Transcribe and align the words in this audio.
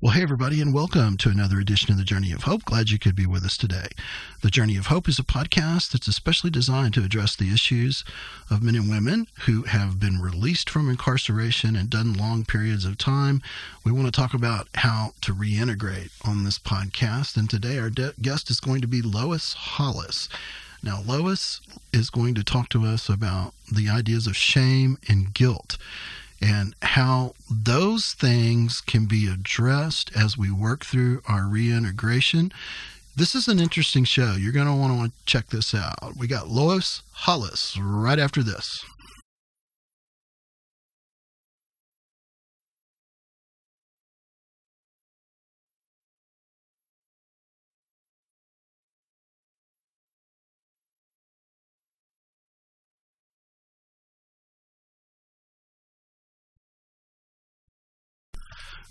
Well, 0.00 0.12
hey, 0.12 0.22
everybody, 0.22 0.60
and 0.60 0.72
welcome 0.72 1.16
to 1.16 1.28
another 1.28 1.58
edition 1.58 1.90
of 1.90 1.98
The 1.98 2.04
Journey 2.04 2.30
of 2.30 2.44
Hope. 2.44 2.64
Glad 2.64 2.88
you 2.88 3.00
could 3.00 3.16
be 3.16 3.26
with 3.26 3.44
us 3.44 3.56
today. 3.56 3.88
The 4.42 4.48
Journey 4.48 4.76
of 4.76 4.86
Hope 4.86 5.08
is 5.08 5.18
a 5.18 5.24
podcast 5.24 5.90
that's 5.90 6.06
especially 6.06 6.50
designed 6.50 6.94
to 6.94 7.02
address 7.02 7.34
the 7.34 7.52
issues 7.52 8.04
of 8.48 8.62
men 8.62 8.76
and 8.76 8.88
women 8.88 9.26
who 9.46 9.62
have 9.64 9.98
been 9.98 10.20
released 10.20 10.70
from 10.70 10.88
incarceration 10.88 11.74
and 11.74 11.90
done 11.90 12.12
long 12.12 12.44
periods 12.44 12.84
of 12.84 12.96
time. 12.96 13.42
We 13.84 13.90
want 13.90 14.06
to 14.06 14.12
talk 14.12 14.34
about 14.34 14.68
how 14.76 15.14
to 15.22 15.34
reintegrate 15.34 16.10
on 16.24 16.44
this 16.44 16.60
podcast. 16.60 17.36
And 17.36 17.50
today, 17.50 17.80
our 17.80 17.90
de- 17.90 18.14
guest 18.22 18.50
is 18.50 18.60
going 18.60 18.82
to 18.82 18.86
be 18.86 19.02
Lois 19.02 19.54
Hollis. 19.54 20.28
Now, 20.80 21.02
Lois 21.04 21.60
is 21.92 22.08
going 22.08 22.36
to 22.36 22.44
talk 22.44 22.68
to 22.68 22.86
us 22.86 23.08
about 23.08 23.52
the 23.72 23.88
ideas 23.88 24.28
of 24.28 24.36
shame 24.36 24.98
and 25.08 25.34
guilt 25.34 25.76
and 26.40 26.74
how 26.82 27.34
those 27.50 28.14
things 28.14 28.80
can 28.80 29.06
be 29.06 29.26
addressed 29.28 30.10
as 30.16 30.38
we 30.38 30.50
work 30.50 30.84
through 30.84 31.22
our 31.28 31.46
reintegration. 31.46 32.52
This 33.16 33.34
is 33.34 33.48
an 33.48 33.58
interesting 33.58 34.04
show. 34.04 34.34
You're 34.38 34.52
going 34.52 34.66
to 34.66 34.74
want 34.74 35.12
to 35.12 35.24
check 35.26 35.48
this 35.48 35.74
out. 35.74 36.16
We 36.16 36.28
got 36.28 36.48
Lois 36.48 37.02
Hollis 37.12 37.76
right 37.80 38.18
after 38.18 38.42
this. 38.42 38.84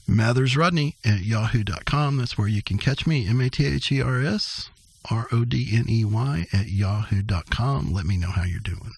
Mathers 0.07 0.55
Rodney 0.55 0.95
at 1.03 1.19
yahoo.com. 1.19 2.17
That's 2.17 2.37
where 2.37 2.47
you 2.47 2.63
can 2.63 2.77
catch 2.77 3.05
me. 3.05 3.27
M 3.27 3.41
A 3.41 3.49
T 3.49 3.65
H 3.65 3.91
E 3.91 4.01
R 4.01 4.23
S 4.23 4.69
R 5.11 5.27
O 5.31 5.43
D 5.43 5.69
N 5.73 5.85
E 5.89 6.05
Y 6.05 6.47
at 6.53 6.69
yahoo.com. 6.69 7.91
Let 7.91 8.05
me 8.05 8.17
know 8.17 8.31
how 8.31 8.43
you're 8.43 8.59
doing. 8.59 8.93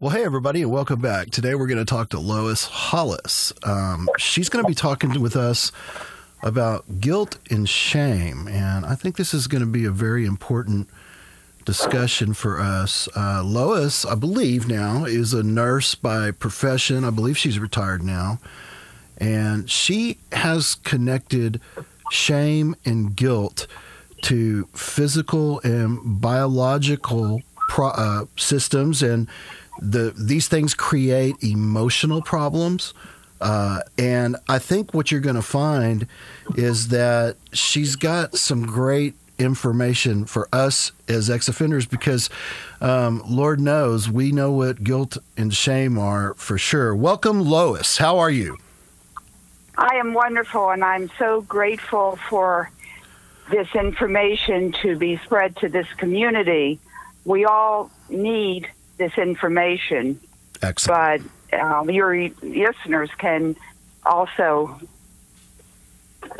Well, 0.00 0.12
hey, 0.12 0.24
everybody, 0.24 0.62
and 0.62 0.70
welcome 0.70 1.00
back. 1.00 1.30
Today 1.30 1.56
we're 1.56 1.66
going 1.66 1.84
to 1.84 1.84
talk 1.84 2.10
to 2.10 2.20
Lois 2.20 2.66
Hollis. 2.66 3.52
Um, 3.64 4.08
she's 4.16 4.48
going 4.48 4.64
to 4.64 4.68
be 4.68 4.74
talking 4.74 5.20
with 5.20 5.34
us 5.34 5.72
about 6.40 7.00
guilt 7.00 7.38
and 7.50 7.68
shame. 7.68 8.46
And 8.46 8.86
I 8.86 8.94
think 8.94 9.16
this 9.16 9.34
is 9.34 9.48
going 9.48 9.62
to 9.62 9.66
be 9.66 9.84
a 9.84 9.90
very 9.90 10.24
important 10.24 10.88
discussion 11.64 12.32
for 12.32 12.60
us. 12.60 13.08
Uh, 13.16 13.42
Lois, 13.42 14.04
I 14.04 14.14
believe 14.14 14.68
now, 14.68 15.04
is 15.04 15.34
a 15.34 15.42
nurse 15.42 15.96
by 15.96 16.30
profession. 16.30 17.02
I 17.02 17.10
believe 17.10 17.36
she's 17.36 17.58
retired 17.58 18.04
now. 18.04 18.38
And 19.16 19.68
she 19.68 20.18
has 20.30 20.76
connected 20.76 21.60
shame 22.12 22.76
and 22.84 23.16
guilt 23.16 23.66
to 24.22 24.68
physical 24.74 25.58
and 25.62 26.20
biological 26.20 27.42
pro- 27.68 27.88
uh, 27.88 28.26
systems 28.36 29.02
and 29.02 29.26
the 29.80 30.12
these 30.16 30.48
things 30.48 30.74
create 30.74 31.42
emotional 31.42 32.22
problems. 32.22 32.94
Uh, 33.40 33.80
and 33.96 34.36
I 34.48 34.58
think 34.58 34.94
what 34.94 35.12
you're 35.12 35.20
going 35.20 35.36
to 35.36 35.42
find 35.42 36.08
is 36.56 36.88
that 36.88 37.36
she's 37.52 37.94
got 37.94 38.34
some 38.34 38.66
great 38.66 39.14
information 39.38 40.24
for 40.24 40.48
us 40.52 40.90
as 41.06 41.30
ex 41.30 41.46
offenders 41.46 41.86
because 41.86 42.28
um, 42.80 43.22
Lord 43.28 43.60
knows 43.60 44.10
we 44.10 44.32
know 44.32 44.50
what 44.50 44.82
guilt 44.82 45.16
and 45.36 45.54
shame 45.54 45.98
are 45.98 46.34
for 46.34 46.58
sure. 46.58 46.94
Welcome, 46.94 47.40
Lois. 47.40 47.98
How 47.98 48.18
are 48.18 48.30
you? 48.30 48.58
I 49.76 49.94
am 49.96 50.12
wonderful, 50.12 50.70
and 50.70 50.82
I'm 50.82 51.08
so 51.18 51.42
grateful 51.42 52.18
for 52.28 52.70
this 53.48 53.72
information 53.76 54.72
to 54.82 54.96
be 54.96 55.18
spread 55.18 55.54
to 55.56 55.68
this 55.68 55.86
community. 55.96 56.80
We 57.24 57.44
all 57.44 57.90
need 58.08 58.68
this 58.98 59.16
information. 59.16 60.20
Excellent. 60.60 61.30
But 61.50 61.60
um, 61.60 61.90
your 61.90 62.28
listeners 62.42 63.10
can 63.16 63.56
also 64.04 64.80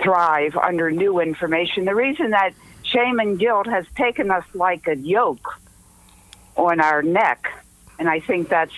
thrive 0.02 0.56
under 0.56 0.90
new 0.90 1.20
information. 1.20 1.84
The 1.84 1.94
reason 1.94 2.30
that 2.30 2.52
shame 2.82 3.18
and 3.20 3.38
guilt 3.38 3.66
has 3.66 3.86
taken 3.96 4.30
us 4.30 4.44
like 4.54 4.86
a 4.86 4.96
yoke 4.96 5.60
on 6.56 6.80
our 6.80 7.02
neck, 7.02 7.46
and 7.98 8.08
I 8.08 8.20
think 8.20 8.48
that's, 8.48 8.74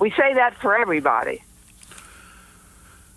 we 0.00 0.10
say 0.10 0.34
that 0.34 0.54
for 0.60 0.76
everybody, 0.76 1.42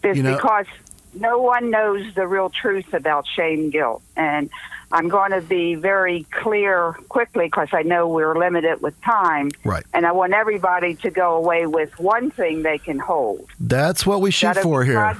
is 0.03 0.17
You 0.17 0.23
know- 0.23 0.35
because 0.35 0.67
no 1.13 1.39
one 1.39 1.71
knows 1.71 2.13
the 2.13 2.27
real 2.27 2.49
truth 2.49 2.93
about 2.93 3.25
shame 3.25 3.59
and 3.61 3.71
guilt. 3.71 4.03
And 4.17 4.49
I'm 4.95 5.09
going 5.09 5.31
to 5.31 5.41
be 5.41 5.75
very 5.75 6.23
clear 6.31 6.93
quickly 7.09 7.47
because 7.47 7.67
I 7.73 7.81
know 7.81 8.07
we're 8.07 8.37
limited 8.39 8.81
with 8.81 8.99
time. 9.01 9.51
Right. 9.65 9.83
And 9.93 10.05
I 10.05 10.13
want 10.13 10.31
everybody 10.31 10.95
to 10.95 11.11
go 11.11 11.35
away 11.35 11.65
with 11.65 11.99
one 11.99 12.31
thing 12.31 12.63
they 12.63 12.77
can 12.77 12.99
hold. 12.99 13.45
That's 13.59 14.05
what 14.05 14.21
we 14.21 14.31
shoot 14.31 14.55
for 14.55 14.85
here. 14.85 15.13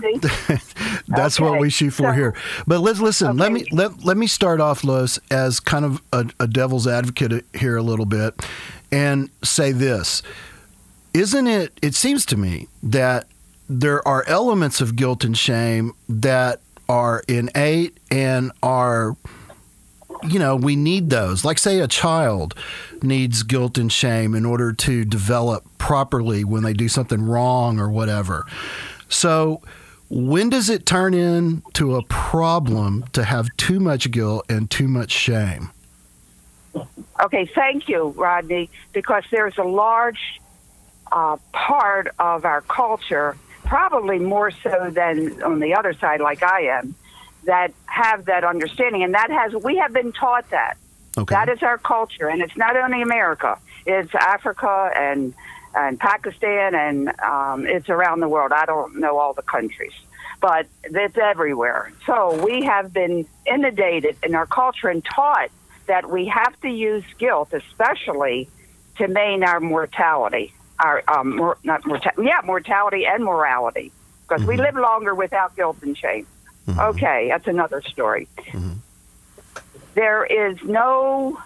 That's 1.10 1.42
what 1.42 1.60
we 1.60 1.70
shoot 1.70 1.92
for 1.92 2.04
so- 2.04 2.12
here. 2.14 2.34
But 2.66 2.80
let's 2.80 3.02
listen. 3.02 3.36
Let 3.36 3.52
me 3.52 3.66
let 3.74 4.06
let 4.06 4.16
me 4.16 4.28
start 4.28 4.62
off, 4.62 4.86
Lois, 4.86 5.20
as 5.30 5.60
kind 5.60 5.84
of 5.84 6.02
a, 6.14 6.26
a 6.40 6.48
devil's 6.48 6.88
advocate 6.88 7.44
here 7.54 7.76
a 7.76 7.84
little 7.84 8.06
bit, 8.06 8.34
and 8.94 9.30
say 9.44 9.74
this: 9.74 10.22
Isn't 11.14 11.48
it? 11.48 11.78
It 11.82 11.96
seems 11.96 12.26
to 12.28 12.38
me 12.38 12.70
that 12.82 13.28
there 13.68 14.08
are 14.08 14.24
elements 14.26 14.80
of 14.80 14.96
guilt 14.96 15.26
and 15.26 15.38
shame 15.38 15.92
that 16.08 16.62
are 16.88 17.24
innate 17.28 17.98
and 18.10 18.54
are 18.64 19.18
you 20.24 20.40
know, 20.40 20.56
we 20.56 20.76
need 20.76 21.10
those. 21.10 21.46
Like, 21.46 21.60
say, 21.60 21.80
a 21.80 21.88
child 21.88 22.56
needs 23.02 23.44
guilt 23.44 23.78
and 23.78 23.92
shame 23.92 24.36
in 24.36 24.46
order 24.46 24.74
to 24.74 25.06
develop 25.06 25.66
properly 25.78 26.44
when 26.44 26.64
they 26.64 26.74
do 26.74 26.88
something 26.88 27.22
wrong 27.22 27.80
or 27.80 27.90
whatever. 27.90 28.46
So, 29.10 29.62
when 30.10 30.50
does 30.50 30.70
it 30.70 30.86
turn 30.86 31.14
into 31.14 31.96
a 31.96 32.04
problem 32.04 33.06
to 33.14 33.24
have 33.24 33.48
too 33.58 33.80
much 33.80 34.12
guilt 34.12 34.46
and 34.50 34.70
too 34.70 34.88
much 34.88 35.12
shame? 35.12 35.72
Okay, 37.24 37.46
thank 37.46 37.88
you, 37.88 38.10
Rodney, 38.10 38.70
because 38.92 39.24
there's 39.32 39.58
a 39.58 39.64
large 39.64 40.42
uh, 41.12 41.38
part 41.54 42.10
of 42.20 42.46
our 42.46 42.62
culture, 42.62 43.38
probably 43.64 44.20
more 44.20 44.52
so 44.52 44.92
than 44.92 45.42
on 45.42 45.60
the 45.60 45.74
other 45.74 45.94
side, 45.94 46.20
like 46.20 46.44
I 46.44 46.62
am, 46.64 46.96
that 47.46 47.74
have 47.86 48.26
that 48.26 48.44
understanding, 48.44 49.04
and 49.04 49.14
that 49.14 49.30
has 49.30 49.54
we 49.64 49.78
have 49.78 49.94
been 49.94 50.12
taught 50.12 50.50
that. 50.52 50.78
Okay. 51.18 51.34
That 51.34 51.50
is 51.50 51.64
our 51.64 51.78
culture, 51.78 52.28
and 52.28 52.42
it's 52.42 52.58
not 52.58 52.76
only 52.76 53.02
America; 53.02 53.58
it's 53.86 54.14
Africa 54.14 54.92
and 54.96 55.34
and 55.74 56.00
Pakistan, 56.00 56.76
and 56.76 57.10
um, 57.22 57.66
it's 57.68 57.90
around 57.90 58.20
the 58.20 58.28
world. 58.28 58.52
I 58.52 58.66
don't 58.66 59.00
know 59.00 59.18
all 59.18 59.34
the 59.34 59.42
countries, 59.42 59.94
but 60.42 60.68
it's 60.84 61.18
everywhere. 61.18 61.92
So 62.06 62.44
we 62.44 62.64
have 62.64 62.94
been 62.94 63.28
inundated 63.46 64.18
in 64.24 64.36
our 64.36 64.46
culture 64.46 64.90
and 64.90 65.04
taught 65.04 65.50
that 65.88 66.10
we 66.10 66.26
have 66.28 66.60
to 66.62 66.70
use 66.70 67.04
guilt, 67.18 67.54
especially 67.54 68.50
to 68.98 69.08
main 69.08 69.44
our 69.44 69.60
mortality, 69.60 70.54
our 70.80 71.04
um, 71.08 71.36
mor- 71.36 71.58
not 71.64 71.86
morta- 71.86 72.14
yeah, 72.22 72.42
mortality 72.44 73.06
and 73.06 73.24
morality, 73.24 73.92
because 74.28 74.46
we 74.46 74.58
live 74.58 74.76
longer 74.76 75.14
without 75.14 75.56
guilt 75.56 75.78
and 75.82 75.98
shame. 75.98 76.26
Mm-hmm. 76.68 76.80
Okay, 76.80 77.28
that's 77.30 77.48
another 77.48 77.82
story. 77.82 78.28
Mm-hmm. 78.38 78.74
There 79.94 80.26
is 80.26 80.62
no 80.64 81.42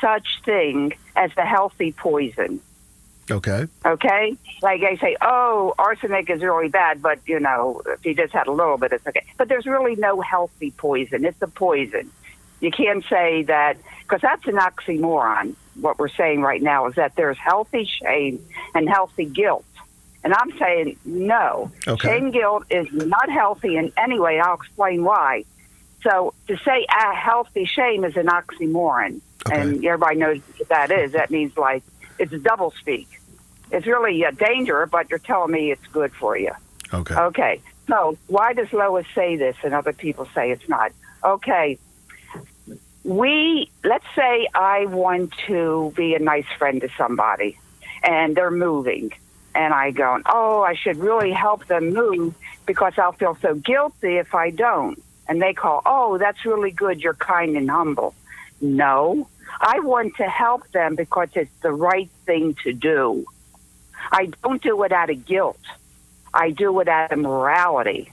such 0.00 0.26
thing 0.44 0.92
as 1.14 1.30
the 1.34 1.44
healthy 1.44 1.92
poison. 1.92 2.60
Okay. 3.30 3.66
Okay? 3.84 4.36
Like 4.62 4.80
they 4.80 4.96
say, 4.96 5.16
oh, 5.20 5.74
arsenic 5.78 6.30
is 6.30 6.42
really 6.42 6.68
bad, 6.68 7.02
but, 7.02 7.18
you 7.26 7.40
know, 7.40 7.82
if 7.86 8.06
you 8.06 8.14
just 8.14 8.32
had 8.32 8.46
a 8.46 8.52
little 8.52 8.76
bit, 8.76 8.92
it's 8.92 9.06
okay. 9.06 9.24
But 9.36 9.48
there's 9.48 9.66
really 9.66 9.96
no 9.96 10.20
healthy 10.20 10.70
poison. 10.70 11.24
It's 11.24 11.42
a 11.42 11.48
poison. 11.48 12.10
You 12.60 12.70
can't 12.70 13.04
say 13.10 13.42
that, 13.44 13.78
because 14.02 14.20
that's 14.20 14.46
an 14.46 14.56
oxymoron. 14.56 15.56
What 15.80 15.98
we're 15.98 16.08
saying 16.08 16.40
right 16.40 16.62
now 16.62 16.86
is 16.86 16.94
that 16.94 17.16
there's 17.16 17.36
healthy 17.36 17.84
shame 17.84 18.42
and 18.74 18.88
healthy 18.88 19.26
guilt. 19.26 19.64
And 20.26 20.34
I'm 20.34 20.50
saying 20.58 20.96
no. 21.04 21.70
Okay. 21.86 22.08
Shame 22.08 22.32
guilt 22.32 22.64
is 22.68 22.88
not 22.92 23.30
healthy 23.30 23.76
in 23.76 23.92
any 23.96 24.18
way. 24.18 24.40
I'll 24.40 24.56
explain 24.56 25.04
why. 25.04 25.44
So 26.02 26.34
to 26.48 26.56
say 26.64 26.84
a 26.90 27.14
healthy 27.14 27.64
shame 27.64 28.02
is 28.04 28.16
an 28.16 28.26
oxymoron, 28.26 29.20
Okay. 29.46 29.60
and 29.60 29.84
everybody 29.84 30.16
knows 30.16 30.40
what 30.58 30.68
that 30.70 30.90
is. 30.90 31.12
That 31.12 31.30
means 31.30 31.56
like 31.56 31.84
it's 32.18 32.32
double 32.42 32.72
speak. 32.72 33.06
It's 33.70 33.86
really 33.86 34.24
a 34.24 34.32
danger, 34.32 34.84
but 34.86 35.10
you're 35.10 35.20
telling 35.20 35.52
me 35.52 35.70
it's 35.70 35.86
good 35.92 36.12
for 36.12 36.36
you. 36.36 36.50
Okay. 36.92 37.14
Okay. 37.14 37.60
So 37.86 38.18
why 38.26 38.52
does 38.52 38.72
Lois 38.72 39.06
say 39.14 39.36
this 39.36 39.54
and 39.62 39.74
other 39.74 39.92
people 39.92 40.26
say 40.34 40.50
it's 40.50 40.68
not? 40.68 40.90
Okay. 41.22 41.78
We, 43.04 43.70
let's 43.84 44.04
say 44.16 44.48
I 44.52 44.86
want 44.86 45.32
to 45.46 45.92
be 45.94 46.16
a 46.16 46.18
nice 46.18 46.48
friend 46.58 46.80
to 46.80 46.88
somebody 46.98 47.60
and 48.02 48.36
they're 48.36 48.50
moving. 48.50 49.12
And 49.56 49.72
I 49.72 49.90
go, 49.90 50.20
oh, 50.26 50.60
I 50.60 50.74
should 50.74 50.98
really 50.98 51.32
help 51.32 51.66
them 51.66 51.94
move 51.94 52.34
because 52.66 52.92
I'll 52.98 53.12
feel 53.12 53.38
so 53.40 53.54
guilty 53.54 54.18
if 54.18 54.34
I 54.34 54.50
don't. 54.50 55.02
And 55.26 55.40
they 55.40 55.54
call, 55.54 55.80
oh, 55.86 56.18
that's 56.18 56.44
really 56.44 56.70
good. 56.70 57.00
You're 57.00 57.14
kind 57.14 57.56
and 57.56 57.70
humble. 57.70 58.14
No, 58.60 59.28
I 59.58 59.80
want 59.80 60.16
to 60.16 60.24
help 60.24 60.70
them 60.72 60.94
because 60.94 61.30
it's 61.32 61.58
the 61.62 61.72
right 61.72 62.10
thing 62.26 62.54
to 62.64 62.74
do. 62.74 63.24
I 64.12 64.28
don't 64.42 64.60
do 64.60 64.82
it 64.82 64.92
out 64.92 65.08
of 65.08 65.24
guilt. 65.24 65.60
I 66.34 66.50
do 66.50 66.78
it 66.80 66.88
out 66.88 67.12
of 67.12 67.18
morality. 67.18 68.12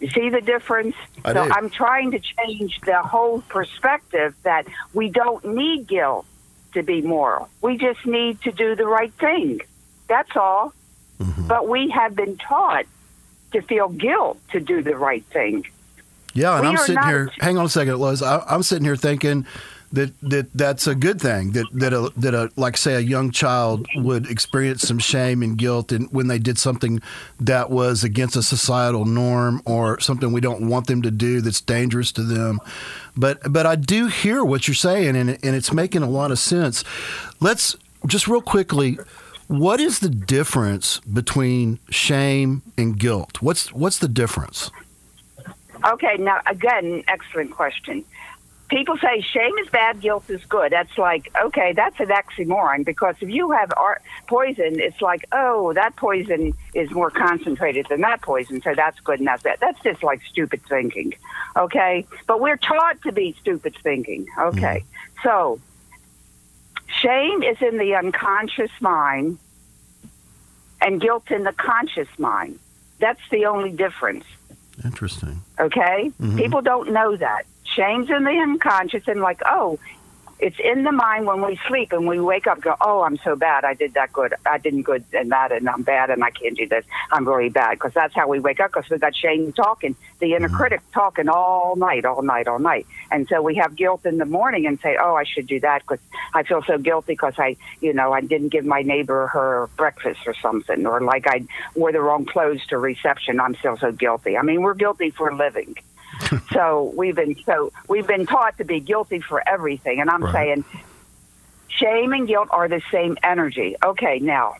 You 0.00 0.10
see 0.10 0.28
the 0.28 0.42
difference? 0.42 0.96
I 1.24 1.32
so 1.32 1.46
do. 1.46 1.50
I'm 1.50 1.70
trying 1.70 2.10
to 2.10 2.20
change 2.20 2.78
the 2.84 3.00
whole 3.00 3.40
perspective 3.40 4.34
that 4.42 4.66
we 4.92 5.08
don't 5.08 5.42
need 5.46 5.86
guilt 5.86 6.26
to 6.74 6.82
be 6.82 7.02
moral. 7.02 7.48
We 7.60 7.76
just 7.76 8.04
need 8.06 8.40
to 8.42 8.52
do 8.52 8.74
the 8.74 8.86
right 8.86 9.12
thing. 9.14 9.60
That's 10.08 10.36
all. 10.36 10.72
Mhm. 11.20 11.48
But 11.48 11.68
we 11.68 11.88
have 11.90 12.14
been 12.16 12.36
taught 12.36 12.84
to 13.52 13.60
feel 13.62 13.88
guilt 13.88 14.38
to 14.52 14.60
do 14.60 14.82
the 14.82 14.96
right 14.96 15.24
thing. 15.32 15.66
Yeah, 16.34 16.54
and 16.54 16.62
We 16.62 16.68
I'm 16.68 16.76
sitting 16.78 16.94
not- 16.94 17.06
here. 17.08 17.30
Hang 17.40 17.58
on 17.58 17.66
a 17.66 17.68
second, 17.68 17.98
Lois. 17.98 18.22
I, 18.22 18.42
I'm 18.48 18.62
sitting 18.62 18.84
here 18.84 18.96
thinking 18.96 19.46
that 19.92 20.18
that 20.22 20.52
that's 20.54 20.86
a 20.86 20.94
good 20.94 21.20
thing. 21.20 21.52
That 21.52 21.66
that 21.72 21.92
a, 21.92 22.10
that 22.16 22.34
a 22.34 22.50
like 22.56 22.76
say 22.76 22.94
a 22.94 23.00
young 23.00 23.30
child 23.30 23.86
would 23.94 24.30
experience 24.30 24.82
some 24.82 24.98
shame 24.98 25.42
and 25.42 25.56
guilt, 25.56 25.92
and 25.92 26.10
when 26.12 26.28
they 26.28 26.38
did 26.38 26.58
something 26.58 27.00
that 27.40 27.70
was 27.70 28.02
against 28.02 28.36
a 28.36 28.42
societal 28.42 29.04
norm 29.04 29.62
or 29.66 30.00
something 30.00 30.32
we 30.32 30.40
don't 30.40 30.68
want 30.68 30.86
them 30.86 31.02
to 31.02 31.10
do 31.10 31.40
that's 31.40 31.60
dangerous 31.60 32.10
to 32.12 32.22
them. 32.22 32.58
But 33.16 33.52
but 33.52 33.66
I 33.66 33.76
do 33.76 34.06
hear 34.06 34.44
what 34.44 34.66
you're 34.66 34.74
saying, 34.74 35.16
and 35.16 35.30
and 35.30 35.56
it's 35.56 35.72
making 35.72 36.02
a 36.02 36.08
lot 36.08 36.30
of 36.30 36.38
sense. 36.38 36.84
Let's 37.40 37.76
just 38.06 38.26
real 38.26 38.42
quickly. 38.42 38.98
What 39.48 39.80
is 39.80 39.98
the 39.98 40.08
difference 40.08 41.00
between 41.00 41.78
shame 41.90 42.62
and 42.78 42.98
guilt? 42.98 43.42
What's 43.42 43.70
what's 43.72 43.98
the 43.98 44.08
difference? 44.08 44.70
Okay, 45.84 46.16
now 46.18 46.40
again, 46.46 47.02
excellent 47.08 47.50
question. 47.50 48.04
People 48.72 48.96
say 48.96 49.20
shame 49.20 49.52
is 49.58 49.68
bad, 49.68 50.00
guilt 50.00 50.24
is 50.30 50.42
good. 50.46 50.72
That's 50.72 50.96
like, 50.96 51.30
okay, 51.38 51.74
that's 51.74 52.00
an 52.00 52.06
oxymoron 52.08 52.86
because 52.86 53.14
if 53.20 53.28
you 53.28 53.50
have 53.50 53.70
ar- 53.76 54.00
poison, 54.28 54.80
it's 54.80 55.02
like, 55.02 55.26
oh, 55.30 55.74
that 55.74 55.94
poison 55.96 56.54
is 56.74 56.90
more 56.90 57.10
concentrated 57.10 57.84
than 57.90 58.00
that 58.00 58.22
poison, 58.22 58.62
so 58.62 58.74
that's 58.74 58.98
good 59.00 59.18
and 59.18 59.28
that's 59.28 59.42
bad. 59.42 59.58
That's 59.60 59.78
just 59.82 60.02
like 60.02 60.22
stupid 60.22 60.62
thinking, 60.66 61.12
okay? 61.54 62.06
But 62.26 62.40
we're 62.40 62.56
taught 62.56 63.02
to 63.02 63.12
be 63.12 63.36
stupid 63.42 63.76
thinking, 63.82 64.26
okay? 64.38 64.84
So, 65.22 65.60
shame 66.86 67.42
is 67.42 67.60
in 67.60 67.76
the 67.76 67.94
unconscious 67.94 68.70
mind 68.80 69.38
and 70.80 70.98
guilt 70.98 71.30
in 71.30 71.44
the 71.44 71.52
conscious 71.52 72.08
mind. 72.18 72.58
That's 73.00 73.20
the 73.30 73.44
only 73.44 73.72
difference. 73.72 74.24
Interesting. 74.82 75.42
Okay? 75.60 76.10
Mhm. 76.22 76.38
People 76.38 76.62
don't 76.62 76.90
know 76.92 77.16
that. 77.16 77.44
Shame's 77.74 78.10
in 78.10 78.24
the 78.24 78.30
unconscious 78.30 79.04
and 79.06 79.20
like, 79.20 79.40
oh, 79.46 79.78
it's 80.42 80.58
in 80.58 80.82
the 80.82 80.90
mind 80.90 81.24
when 81.24 81.40
we 81.40 81.56
sleep 81.68 81.92
and 81.92 82.06
we 82.08 82.18
wake 82.18 82.48
up 82.48 82.60
go, 82.60 82.74
oh, 82.80 83.02
I'm 83.02 83.16
so 83.18 83.36
bad. 83.36 83.64
I 83.64 83.74
did 83.74 83.94
that 83.94 84.12
good. 84.12 84.34
I 84.44 84.58
didn't 84.58 84.82
good 84.82 85.04
and 85.12 85.30
that 85.30 85.52
and 85.52 85.68
I'm 85.68 85.82
bad 85.82 86.10
and 86.10 86.24
I 86.24 86.30
can't 86.30 86.56
do 86.56 86.66
this. 86.66 86.84
I'm 87.12 87.26
really 87.26 87.48
bad 87.48 87.74
because 87.74 87.94
that's 87.94 88.12
how 88.12 88.26
we 88.26 88.40
wake 88.40 88.58
up 88.58 88.72
because 88.72 88.90
we 88.90 88.98
got 88.98 89.14
shame 89.14 89.52
talking, 89.52 89.94
the 90.18 90.34
inner 90.34 90.48
mm-hmm. 90.48 90.56
critic 90.56 90.80
talking 90.92 91.28
all 91.28 91.76
night, 91.76 92.04
all 92.04 92.22
night, 92.22 92.48
all 92.48 92.58
night. 92.58 92.88
And 93.12 93.28
so 93.28 93.40
we 93.40 93.54
have 93.54 93.76
guilt 93.76 94.04
in 94.04 94.18
the 94.18 94.24
morning 94.24 94.66
and 94.66 94.80
say, 94.80 94.96
oh, 95.00 95.14
I 95.14 95.22
should 95.22 95.46
do 95.46 95.60
that 95.60 95.82
because 95.82 96.00
I 96.34 96.42
feel 96.42 96.62
so 96.62 96.76
guilty 96.76 97.12
because 97.12 97.34
I, 97.38 97.56
you 97.80 97.92
know, 97.92 98.12
I 98.12 98.20
didn't 98.20 98.48
give 98.48 98.64
my 98.64 98.82
neighbor 98.82 99.28
her 99.28 99.70
breakfast 99.76 100.22
or 100.26 100.34
something 100.34 100.86
or 100.86 101.00
like 101.00 101.28
I 101.28 101.46
wore 101.76 101.92
the 101.92 102.00
wrong 102.00 102.24
clothes 102.24 102.66
to 102.70 102.78
reception. 102.78 103.38
I'm 103.38 103.54
still 103.54 103.76
so 103.76 103.92
guilty. 103.92 104.36
I 104.36 104.42
mean, 104.42 104.62
we're 104.62 104.74
guilty 104.74 105.10
for 105.10 105.28
a 105.28 105.36
living 105.36 105.76
so 106.52 106.92
we've 106.96 107.16
been 107.16 107.36
so 107.44 107.72
we've 107.88 108.06
been 108.06 108.26
taught 108.26 108.56
to 108.58 108.64
be 108.64 108.80
guilty 108.80 109.20
for 109.20 109.42
everything 109.48 110.00
and 110.00 110.08
i'm 110.10 110.22
Right. 110.22 110.32
saying 110.32 110.64
shame 111.68 112.12
and 112.12 112.26
guilt 112.28 112.48
are 112.50 112.68
the 112.68 112.82
same 112.90 113.16
energy 113.22 113.76
okay 113.84 114.18
now 114.18 114.54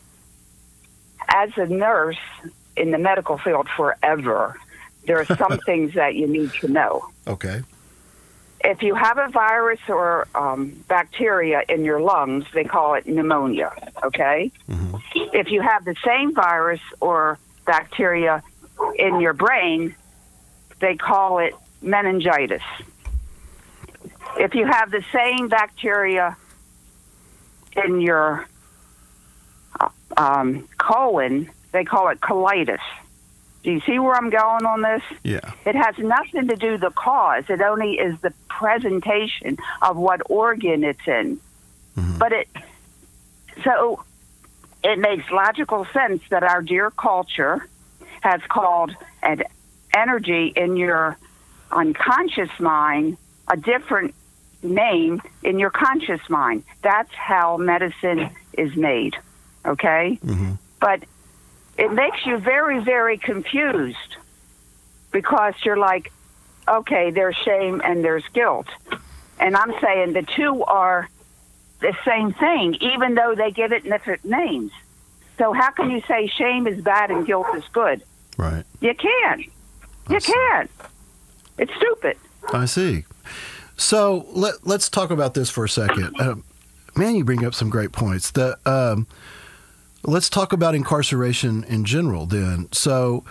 as 1.27 1.49
a 1.57 1.65
nurse 1.67 2.17
in 2.75 2.91
the 2.91 2.97
medical 2.97 3.37
field 3.37 3.67
forever 3.75 4.55
there 5.05 5.19
are 5.19 5.25
some 5.37 5.57
things 5.65 5.93
that 5.93 6.15
you 6.15 6.27
need 6.27 6.51
to 6.61 6.67
know 6.67 7.05
Okay. 7.27 7.61
if 8.63 8.81
you 8.81 8.95
have 8.95 9.17
a 9.17 9.29
virus 9.29 9.79
or 9.87 10.27
um, 10.35 10.71
bacteria 10.87 11.61
in 11.69 11.83
your 11.85 12.01
lungs 12.01 12.45
they 12.53 12.63
call 12.63 12.95
it 12.95 13.05
pneumonia 13.07 13.71
okay 14.03 14.51
Mhm. 14.69 15.01
if 15.33 15.49
you 15.51 15.61
have 15.61 15.85
the 15.85 15.95
same 16.05 16.33
virus 16.33 16.81
or 16.99 17.37
bacteria 17.65 18.43
in 18.97 19.21
your 19.21 19.33
brain, 19.33 19.95
they 20.83 20.95
call 20.95 21.39
it 21.39 21.55
meningitis. 21.81 22.61
If 24.37 24.53
you 24.53 24.65
have 24.65 24.91
the 24.91 25.03
same 25.13 25.47
bacteria 25.47 26.35
in 27.85 28.01
your 28.01 28.45
uh, 29.79 29.89
um, 30.17 30.67
colon, 30.77 31.49
they 31.71 31.85
call 31.85 32.09
it 32.09 32.19
colitis. 32.19 32.81
Do 33.63 33.71
you 33.71 33.79
see 33.81 33.97
where 33.97 34.13
I'm 34.15 34.29
going 34.29 34.65
on 34.65 34.81
this? 34.81 35.01
Yeah. 35.23 35.53
It 35.65 35.75
has 35.75 35.97
nothing 35.97 36.49
to 36.49 36.57
do 36.57 36.77
the 36.77 36.89
cause. 36.89 37.45
It 37.47 37.61
only 37.61 37.93
is 37.93 38.19
the 38.19 38.33
presentation 38.49 39.57
of 39.81 39.95
what 39.95 40.21
organ 40.29 40.83
it's 40.83 41.07
in. 41.07 41.39
Mhm. 41.97 42.19
But 42.19 42.33
it 42.33 42.49
so 43.63 44.03
it 44.83 44.99
makes 44.99 45.31
logical 45.31 45.85
sense 45.93 46.21
that 46.29 46.43
our 46.43 46.61
dear 46.61 46.91
culture 46.91 47.65
has 48.19 48.41
called 48.49 48.93
an 49.21 49.43
energy 49.93 50.53
in 50.55 50.77
your 50.77 51.17
unconscious 51.71 52.49
mind 52.59 53.17
a 53.47 53.57
different 53.57 54.13
name 54.61 55.21
in 55.43 55.59
your 55.59 55.69
conscious 55.69 56.21
mind. 56.29 56.63
That's 56.81 57.13
how 57.13 57.57
medicine 57.57 58.29
is 58.53 58.75
made. 58.75 59.15
Okay? 59.65 60.17
Mhm. 60.23 60.57
But 60.79 61.03
it 61.77 61.91
makes 61.91 62.25
you 62.25 62.37
very, 62.37 62.79
very 62.79 63.17
confused 63.17 64.17
because 65.11 65.53
you're 65.63 65.77
like, 65.77 66.11
okay, 66.67 67.11
there's 67.11 67.35
shame 67.35 67.81
and 67.83 68.03
there's 68.03 68.27
guilt. 68.33 68.67
And 69.39 69.55
I'm 69.55 69.73
saying 69.81 70.13
the 70.13 70.23
two 70.23 70.63
are 70.63 71.09
the 71.79 71.95
same 72.05 72.31
thing, 72.31 72.75
even 72.75 73.15
though 73.15 73.35
they 73.35 73.51
give 73.51 73.73
it 73.73 73.83
different 73.83 74.23
names. 74.23 74.71
So 75.37 75.51
how 75.51 75.71
can 75.71 75.89
you 75.89 76.01
say 76.07 76.27
shame 76.27 76.67
is 76.67 76.79
bad 76.81 77.11
and 77.11 77.25
guilt 77.25 77.47
is 77.55 77.63
good? 77.73 78.03
Right. 78.37 78.63
You 78.79 78.93
can't. 78.93 79.41
You 80.09 80.19
can't. 80.19 80.69
It's 81.57 81.73
stupid. 81.75 82.17
I 82.53 82.65
see. 82.65 83.05
So 83.77 84.25
let 84.33 84.65
let's 84.65 84.89
talk 84.89 85.11
about 85.11 85.33
this 85.33 85.49
for 85.49 85.65
a 85.65 85.69
second. 85.69 86.19
Um, 86.19 86.43
man, 86.95 87.15
you 87.15 87.23
bring 87.23 87.45
up 87.45 87.53
some 87.53 87.69
great 87.69 87.91
points. 87.91 88.31
The 88.31 88.57
um, 88.65 89.07
let's 90.03 90.29
talk 90.29 90.53
about 90.53 90.75
incarceration 90.75 91.63
in 91.65 91.85
general. 91.85 92.25
Then, 92.25 92.67
so 92.71 93.23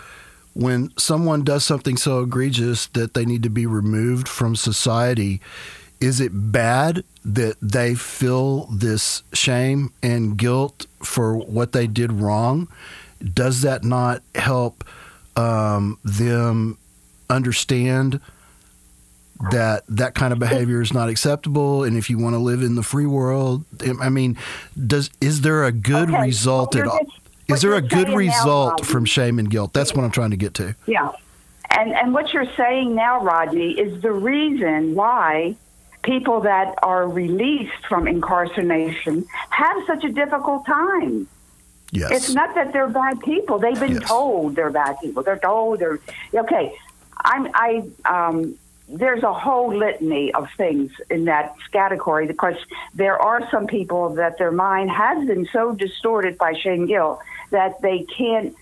when 0.53 0.91
someone 0.97 1.43
does 1.43 1.63
something 1.63 1.97
so 1.97 2.21
egregious 2.21 2.87
that 2.87 3.13
they 3.13 3.25
need 3.25 3.43
to 3.43 3.49
be 3.49 3.65
removed 3.65 4.27
from 4.27 4.55
society, 4.55 5.41
is 5.99 6.19
it 6.19 6.31
bad 6.33 7.03
that 7.23 7.55
they 7.61 7.95
feel 7.95 8.65
this 8.65 9.23
shame 9.33 9.91
and 10.01 10.37
guilt 10.37 10.85
for 11.01 11.35
what 11.35 11.71
they 11.71 11.87
did 11.87 12.11
wrong? 12.11 12.67
Does 13.23 13.61
that 13.61 13.83
not 13.83 14.21
help 14.35 14.83
um, 15.35 15.99
them 16.03 16.77
understand 17.29 18.19
that 19.51 19.83
that 19.89 20.15
kind 20.15 20.31
of 20.31 20.39
behavior 20.39 20.81
is 20.81 20.93
not 20.93 21.09
acceptable, 21.09 21.83
and 21.83 21.97
if 21.97 22.09
you 22.09 22.17
want 22.17 22.33
to 22.33 22.39
live 22.39 22.61
in 22.61 22.75
the 22.75 22.83
free 22.83 23.05
world, 23.05 23.65
I 24.01 24.09
mean, 24.09 24.37
does 24.87 25.09
is 25.19 25.41
there 25.41 25.65
a 25.65 25.71
good 25.71 26.09
Okay, 26.09 26.21
result 26.21 26.75
at 26.75 26.87
all? 26.87 26.99
Is 27.49 27.61
there 27.61 27.73
a 27.73 27.81
good 27.81 28.07
saying 28.07 28.11
now, 28.11 28.15
result 28.15 28.85
from 28.85 29.05
shame 29.05 29.39
and 29.39 29.49
guilt? 29.49 29.73
That's 29.73 29.93
what 29.93 30.05
I'm 30.05 30.11
trying 30.11 30.31
to 30.31 30.37
get 30.37 30.53
to. 30.55 30.75
Yeah. 30.85 31.11
And 31.71 31.91
and 31.91 32.13
what 32.13 32.31
you're 32.31 32.51
saying 32.55 32.95
now, 32.95 33.21
Rodney, 33.21 33.71
is 33.71 34.01
the 34.01 34.11
reason 34.13 34.95
why 34.95 35.55
people 36.03 36.41
that 36.41 36.75
are 36.83 37.07
released 37.07 37.85
from 37.87 38.07
incarceration 38.07 39.25
have 39.49 39.77
such 39.87 40.03
a 40.03 40.09
difficult 40.09 40.65
time. 40.65 41.27
Yes. 41.93 42.11
It's 42.11 42.33
not 42.33 42.55
that 42.55 42.73
they're 42.73 42.87
bad 42.89 43.19
people. 43.21 43.59
They've 43.59 43.79
been 43.79 44.01
Yes. 44.01 44.07
told 44.07 44.55
they're 44.55 44.71
bad 44.71 44.97
people. 44.99 45.21
They're 45.21 45.37
told 45.37 45.79
they're 45.79 45.99
okay. 46.33 46.75
I'm 47.23 47.47
I 47.53 47.83
um 48.05 48.55
there's 48.89 49.23
a 49.23 49.31
whole 49.31 49.73
litany 49.73 50.33
of 50.33 50.49
things 50.57 50.91
in 51.09 51.25
that 51.25 51.55
category 51.71 52.25
because 52.27 52.55
there 52.95 53.17
are 53.21 53.49
some 53.49 53.67
people 53.67 54.09
that 54.15 54.37
their 54.39 54.51
mind 54.51 54.89
has 54.89 55.25
been 55.27 55.45
so 55.53 55.73
distorted 55.73 56.37
by 56.37 56.53
shame 56.53 56.87
guilt 56.87 57.19
that 57.51 57.79
they 57.81 57.99
can't 58.17 58.55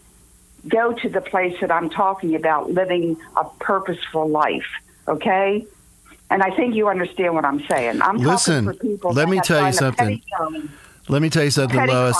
go 0.68 0.94
to 0.94 1.10
the 1.10 1.22
place 1.22 1.60
that 1.62 1.72
I'm 1.72 1.90
talking 1.90 2.36
about, 2.36 2.70
living 2.70 3.18
a 3.36 3.46
purposeful 3.60 4.28
life. 4.30 4.68
Okay? 5.08 5.66
And 6.30 6.44
I 6.44 6.52
think 6.52 6.76
you 6.76 6.88
understand 6.88 7.34
what 7.34 7.46
I'm 7.46 7.66
saying. 7.68 8.02
I'm 8.02 8.18
Listen, 8.18 8.66
talking 8.66 8.80
for 8.80 8.88
people 8.88 9.14
let 9.14 9.26
that 9.26 9.30
me 9.32 9.38
have 9.38 9.46
tell 9.46 9.66
you 9.66 9.74
something. 9.74 10.22
Let 11.12 11.22
me 11.22 11.30
tell 11.30 11.44
you 11.44 11.52
something, 11.52 11.78
Lois. 11.88 12.16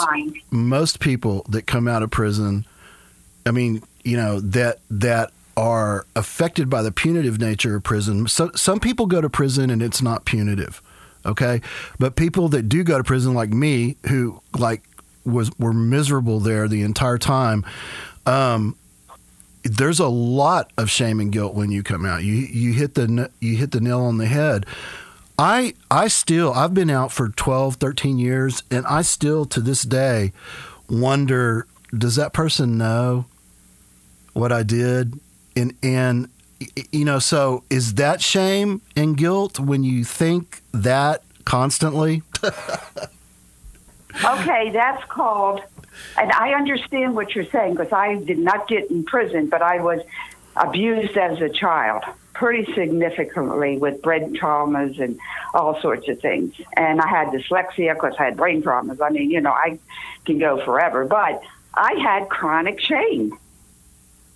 Most 0.50 1.00
people 1.00 1.46
that 1.48 1.66
come 1.66 1.88
out 1.88 2.04
of 2.04 2.12
prison, 2.12 2.66
I 3.46 3.52
mean, 3.52 3.82
you 4.04 4.18
know, 4.18 4.42
that 4.42 4.80
that 4.90 5.32
are 5.56 6.06
affected 6.14 6.70
by 6.70 6.82
the 6.82 6.92
punitive 6.92 7.40
nature 7.40 7.78
of 7.78 7.84
prison. 7.84 8.28
So, 8.28 8.52
some 8.54 8.82
people 8.82 9.06
go 9.06 9.22
to 9.22 9.30
prison 9.30 9.70
and 9.70 9.82
it's 9.82 10.02
not 10.02 10.26
punitive, 10.26 10.82
okay? 11.26 11.62
But 12.00 12.18
people 12.18 12.50
that 12.50 12.64
do 12.64 12.84
go 12.84 12.98
to 12.98 13.04
prison, 13.06 13.34
like 13.34 13.52
me, 13.52 13.96
who 14.10 14.42
like 14.60 14.84
was 15.24 15.58
were 15.58 15.74
miserable 15.74 16.42
there 16.42 16.68
the 16.68 16.82
entire 16.82 17.18
time. 17.18 17.66
Um, 18.26 18.76
there's 19.64 20.02
a 20.02 20.08
lot 20.10 20.70
of 20.78 20.90
shame 20.90 21.22
and 21.22 21.32
guilt 21.32 21.54
when 21.54 21.72
you 21.72 21.82
come 21.82 22.06
out. 22.06 22.24
You 22.24 22.34
you 22.34 22.74
hit 22.74 22.96
the 22.96 23.32
you 23.40 23.56
hit 23.56 23.72
the 23.72 23.80
nail 23.80 24.02
on 24.02 24.18
the 24.18 24.26
head. 24.26 24.66
I 25.42 25.74
I 25.90 26.08
still 26.08 26.54
I've 26.54 26.76
been 26.76 26.92
out 26.92 27.12
for 27.12 27.30
12, 27.30 27.78
13 27.78 28.20
years 28.20 28.62
and 28.70 28.86
I 28.86 29.02
still 29.02 29.46
to 29.46 29.60
this 29.60 29.82
day 29.82 30.34
wonder 30.88 31.66
does 31.98 32.16
that 32.18 32.32
person 32.32 32.78
know 32.78 33.26
what 34.34 34.52
I 34.52 34.62
did? 34.62 35.20
And 35.56 35.74
and 35.82 36.30
you 36.92 37.06
know, 37.06 37.18
so 37.18 37.64
is 37.72 37.96
that 37.96 38.22
shame 38.22 38.82
and 38.96 39.18
guilt 39.18 39.60
when 39.60 39.84
you 39.84 40.04
think 40.06 40.62
that 40.74 41.24
constantly? 41.44 42.22
Okay, 44.26 44.72
that's 44.72 45.06
called, 45.06 45.62
and 46.18 46.34
I 46.34 46.54
understand 46.54 47.16
what 47.16 47.34
you're 47.34 47.46
saying 47.46 47.76
because 47.76 47.94
I 47.94 48.16
did 48.16 48.40
not 48.40 48.68
get 48.68 48.92
in 48.92 49.06
prison, 49.06 49.48
but 49.48 49.62
I 49.62 49.80
was 49.80 50.02
abused 50.58 51.16
as 51.16 51.40
a 51.40 51.48
child 51.48 52.04
pretty 52.34 52.72
significantly 52.74 53.78
with 53.78 54.02
brain 54.02 54.36
traumas 54.36 55.00
and 55.00 55.20
all 55.54 55.80
sorts 55.82 56.08
of 56.08 56.20
things. 56.20 56.54
And 56.76 57.02
I 57.02 57.08
had 57.08 57.30
dyslexia 57.30 57.94
because 57.94 58.16
I 58.20 58.26
had 58.26 58.38
brain 58.38 58.64
traumas. 58.64 59.02
I 59.02 59.10
mean, 59.10 59.30
you 59.32 59.42
know, 59.42 59.52
I 59.52 59.80
can 60.26 60.40
go 60.40 60.64
forever, 60.64 61.06
but 61.06 61.42
I 61.74 61.94
had 61.96 62.30
chronic 62.30 62.80
shame. 62.80 63.38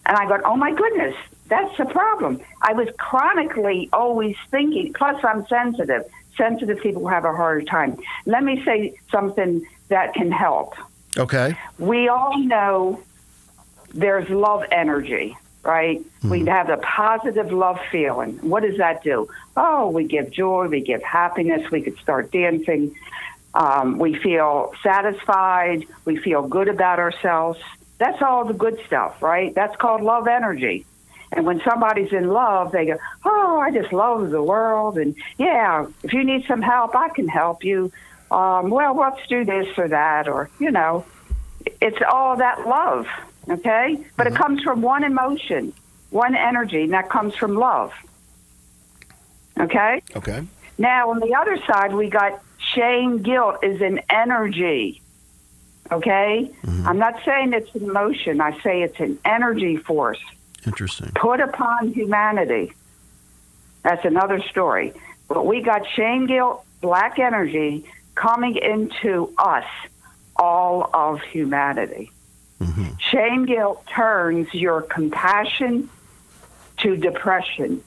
And 0.06 0.18
I 0.18 0.28
go, 0.28 0.40
oh 0.46 0.56
my 0.56 0.74
goodness, 0.74 1.16
that's 1.48 1.75
the 1.78 1.86
problem. 1.86 2.42
I 2.62 2.74
was 2.74 2.90
chronically 2.98 3.90
always 3.92 4.36
thinking, 4.52 4.94
plus 4.94 5.24
I'm 5.24 5.46
sensitive. 5.48 6.04
Sensitive 6.38 6.80
people 6.82 7.08
have 7.08 7.24
a 7.24 7.34
harder 7.34 7.62
time. 7.62 7.98
Let 8.25 8.44
me 8.44 8.64
say 8.66 8.96
something 9.10 9.66
that 9.88 10.14
can 10.14 10.32
help. 10.32 10.75
Okay. 11.18 11.58
We 11.80 12.08
all 12.08 12.38
know 12.38 13.02
there's 13.94 14.30
love 14.30 14.66
energy, 14.72 15.38
right? 15.65 16.01
We 16.24 16.45
have 16.45 16.67
the 16.67 16.77
positive 16.77 17.51
love 17.51 17.79
feeling. 17.91 18.38
What 18.38 18.63
does 18.63 18.77
that 18.77 19.03
do? 19.03 19.29
Oh, 19.57 19.89
we 19.89 20.05
give 20.05 20.31
joy, 20.31 20.67
we 20.67 20.81
give 20.81 21.01
happiness, 21.01 21.69
we 21.72 21.81
could 21.81 21.98
start 21.98 22.31
dancing. 22.31 22.95
Um, 23.53 23.98
we 23.98 24.15
feel 24.15 24.74
satisfied, 24.84 25.88
we 26.03 26.17
feel 26.17 26.48
good 26.48 26.67
about 26.67 27.00
ourselves. 27.00 27.60
That's 27.98 28.22
all 28.22 28.45
the 28.45 28.53
good 28.53 28.79
stuff, 28.86 29.22
right? 29.22 29.55
That's 29.55 29.75
called 29.77 30.01
love 30.01 30.27
energy. 30.27 30.86
And 31.31 31.45
when 31.45 31.62
somebody's 31.62 32.13
in 32.13 32.29
love, 32.29 32.72
they 32.72 32.86
go, 32.86 32.98
Oh, 33.24 33.60
I 33.60 33.72
just 33.72 33.91
love 33.91 34.29
the 34.29 34.43
world. 34.43 34.98
And 34.98 35.15
yeah, 35.38 35.88
if 36.03 36.13
you 36.13 36.24
need 36.24 36.45
some 36.45 36.62
help, 36.62 36.95
I 36.95 37.10
can 37.10 37.27
help 37.27 37.63
you. 37.63 37.91
Um, 38.29 38.69
well, 38.69 38.95
let's 38.95 39.25
do 39.27 39.45
this 39.45 39.67
or 39.77 39.88
that, 39.88 40.27
or, 40.27 40.50
you 40.60 40.72
know, 40.72 41.05
it's 41.81 41.98
all 42.10 42.38
that 42.38 42.67
love, 42.67 43.07
okay? 43.50 43.98
But 44.17 44.27
it 44.27 44.34
mm-hmm. 44.34 44.43
comes 44.43 44.63
from 44.63 44.81
one 44.81 45.03
emotion, 45.03 45.74
one 46.10 46.36
energy, 46.36 46.84
and 46.84 46.93
that 46.93 47.10
comes 47.10 47.36
from 47.36 47.55
love. 47.55 47.93
Okay? 49.60 50.01
Okay. 50.15 50.45
Now, 50.77 51.12
on 51.12 51.19
the 51.19 51.36
other 51.36 51.57
side, 51.65 51.93
we 51.93 52.10
got 52.10 52.41
shame, 52.74 53.22
guilt 53.22 53.63
is 53.63 53.81
an 53.81 54.01
energy. 54.10 55.01
Okay? 55.91 56.51
Mm-hmm. 56.63 56.88
I'm 56.88 56.98
not 56.98 57.15
saying 57.25 57.53
it's 57.53 57.74
an 57.75 57.84
emotion, 57.84 58.41
I 58.41 58.60
say 58.62 58.81
it's 58.81 59.00
an 59.00 59.19
energy 59.24 59.77
force 59.77 60.19
Interesting. 60.65 61.12
put 61.15 61.39
upon 61.39 61.93
humanity. 61.93 62.74
That's 63.84 64.03
another 64.03 64.41
story. 64.50 64.93
But 65.27 65.45
we 65.45 65.62
got 65.62 65.88
shame, 65.95 66.25
guilt, 66.25 66.65
black 66.81 67.19
energy 67.19 67.86
coming 68.15 68.55
into 68.55 69.34
us, 69.38 69.65
all 70.36 70.89
of 70.94 71.22
humanity. 71.22 72.12
Mm-hmm. 72.60 72.98
Shame, 73.00 73.46
guilt 73.46 73.86
turns 73.88 74.54
your 74.54 74.82
compassion 74.82 75.89
to 76.77 76.96
depression. 76.96 77.84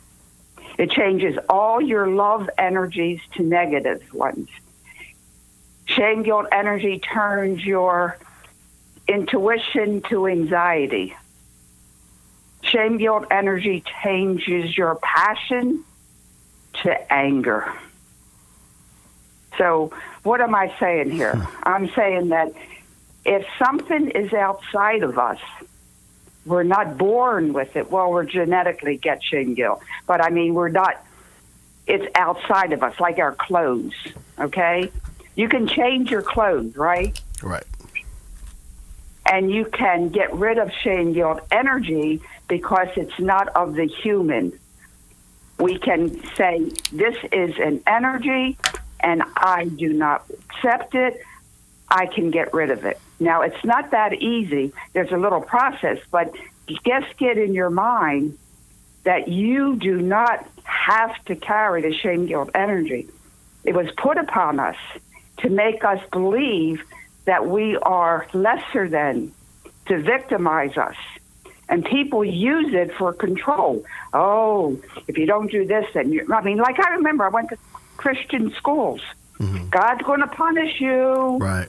It 0.79 0.91
changes 0.91 1.37
all 1.49 1.81
your 1.81 2.07
love 2.07 2.49
energies 2.57 3.21
to 3.35 3.43
negative 3.43 4.03
ones. 4.15 4.49
Shame, 5.87 6.23
guilt 6.23 6.47
energy 6.53 6.99
turns 6.99 7.65
your 7.65 8.19
intuition 9.09 10.03
to 10.03 10.27
anxiety. 10.27 11.17
Shame, 12.63 12.99
guilt 12.99 13.27
energy 13.31 13.83
changes 14.03 14.77
your 14.77 14.97
passion 14.97 15.85
to 16.83 17.13
anger. 17.13 17.73
So, 19.59 19.93
what 20.23 20.41
am 20.41 20.55
I 20.55 20.73
saying 20.81 21.11
here? 21.11 21.35
Hmm. 21.37 21.63
I'm 21.65 21.91
saying 21.91 22.29
that 22.31 22.53
if 23.25 23.45
something 23.59 24.11
is 24.11 24.33
outside 24.33 25.03
of 25.03 25.19
us, 25.19 25.41
we're 26.47 26.63
not 26.63 26.97
born 26.97 27.53
with 27.53 27.77
it. 27.77 27.91
Well, 27.91 28.11
we're 28.11 28.25
genetically 28.25 28.97
get 28.97 29.23
shame 29.23 29.55
guilt, 29.55 29.83
but 30.07 30.25
I 30.25 30.31
mean, 30.31 30.55
we're 30.55 30.71
not. 30.71 31.05
It's 31.87 32.07
outside 32.15 32.73
of 32.73 32.83
us, 32.83 32.99
like 33.01 33.19
our 33.19 33.35
clothes. 33.35 33.95
Okay, 34.39 34.91
you 35.35 35.49
can 35.49 35.67
change 35.67 36.11
your 36.11 36.23
clothes, 36.23 36.77
right? 36.77 37.21
Right. 37.43 37.65
and 39.27 39.51
you 39.51 39.67
can 39.67 40.09
get 40.09 40.33
rid 40.35 40.59
of 40.59 40.73
shame 40.83 41.13
guilt 41.13 41.41
energy 41.51 42.21
because 42.49 42.89
it's 42.97 43.19
not 43.21 43.49
of 43.49 43.75
the 43.75 43.85
human. 43.87 44.59
We 45.59 45.79
can 45.79 46.23
say, 46.35 46.71
This 46.93 47.17
is 47.33 47.59
an 47.59 47.83
energy, 47.87 48.57
and 49.01 49.23
I 49.37 49.67
do 49.67 49.93
not 49.93 50.25
accept 50.31 50.95
it. 50.95 51.21
I 51.91 52.07
can 52.07 52.31
get 52.31 52.53
rid 52.53 52.71
of 52.71 52.85
it. 52.85 53.01
Now, 53.21 53.43
it's 53.43 53.65
not 53.65 53.91
that 53.93 54.15
easy. 54.15 54.73
There's 54.93 55.11
a 55.11 55.17
little 55.17 55.41
process, 55.41 55.99
but 56.11 56.35
just 56.67 57.17
get 57.17 57.39
in 57.39 57.55
your 57.55 57.71
mind 57.71 58.39
that 59.05 59.29
you 59.29 59.77
do 59.77 60.01
not 60.01 60.47
have 60.65 61.25
to 61.25 61.35
carry 61.35 61.83
the 61.83 61.95
shame 61.95 62.27
guilt 62.27 62.51
energy. 62.55 63.09
It 63.65 63.75
was 63.75 63.89
put 63.97 64.19
upon 64.19 64.61
us 64.61 64.77
to 65.39 65.49
make 65.49 65.85
us 65.85 66.01
believe 66.11 66.83
that 67.25 67.47
we 67.47 67.77
are 67.77 68.27
lesser 68.33 68.89
than, 68.89 69.33
to 69.87 69.99
victimize 69.99 70.77
us. 70.77 70.97
And 71.69 71.85
people 71.85 72.25
use 72.25 72.73
it 72.73 72.95
for 72.97 73.13
control. 73.13 73.85
Oh, 74.15 74.81
if 75.07 75.19
you 75.19 75.27
don't 75.27 75.51
do 75.51 75.67
this, 75.67 75.85
then 75.93 76.13
you. 76.13 76.27
I 76.33 76.43
mean, 76.43 76.57
like 76.57 76.81
I 76.81 76.95
remember, 76.95 77.25
I 77.25 77.29
went 77.29 77.51
to 77.51 77.59
Christian 77.99 78.51
schools. 78.55 79.03
Mm-hmm. 79.39 79.69
God's 79.69 80.03
going 80.03 80.21
to 80.21 80.27
punish 80.29 80.81
you. 80.81 81.37
Right. 81.37 81.69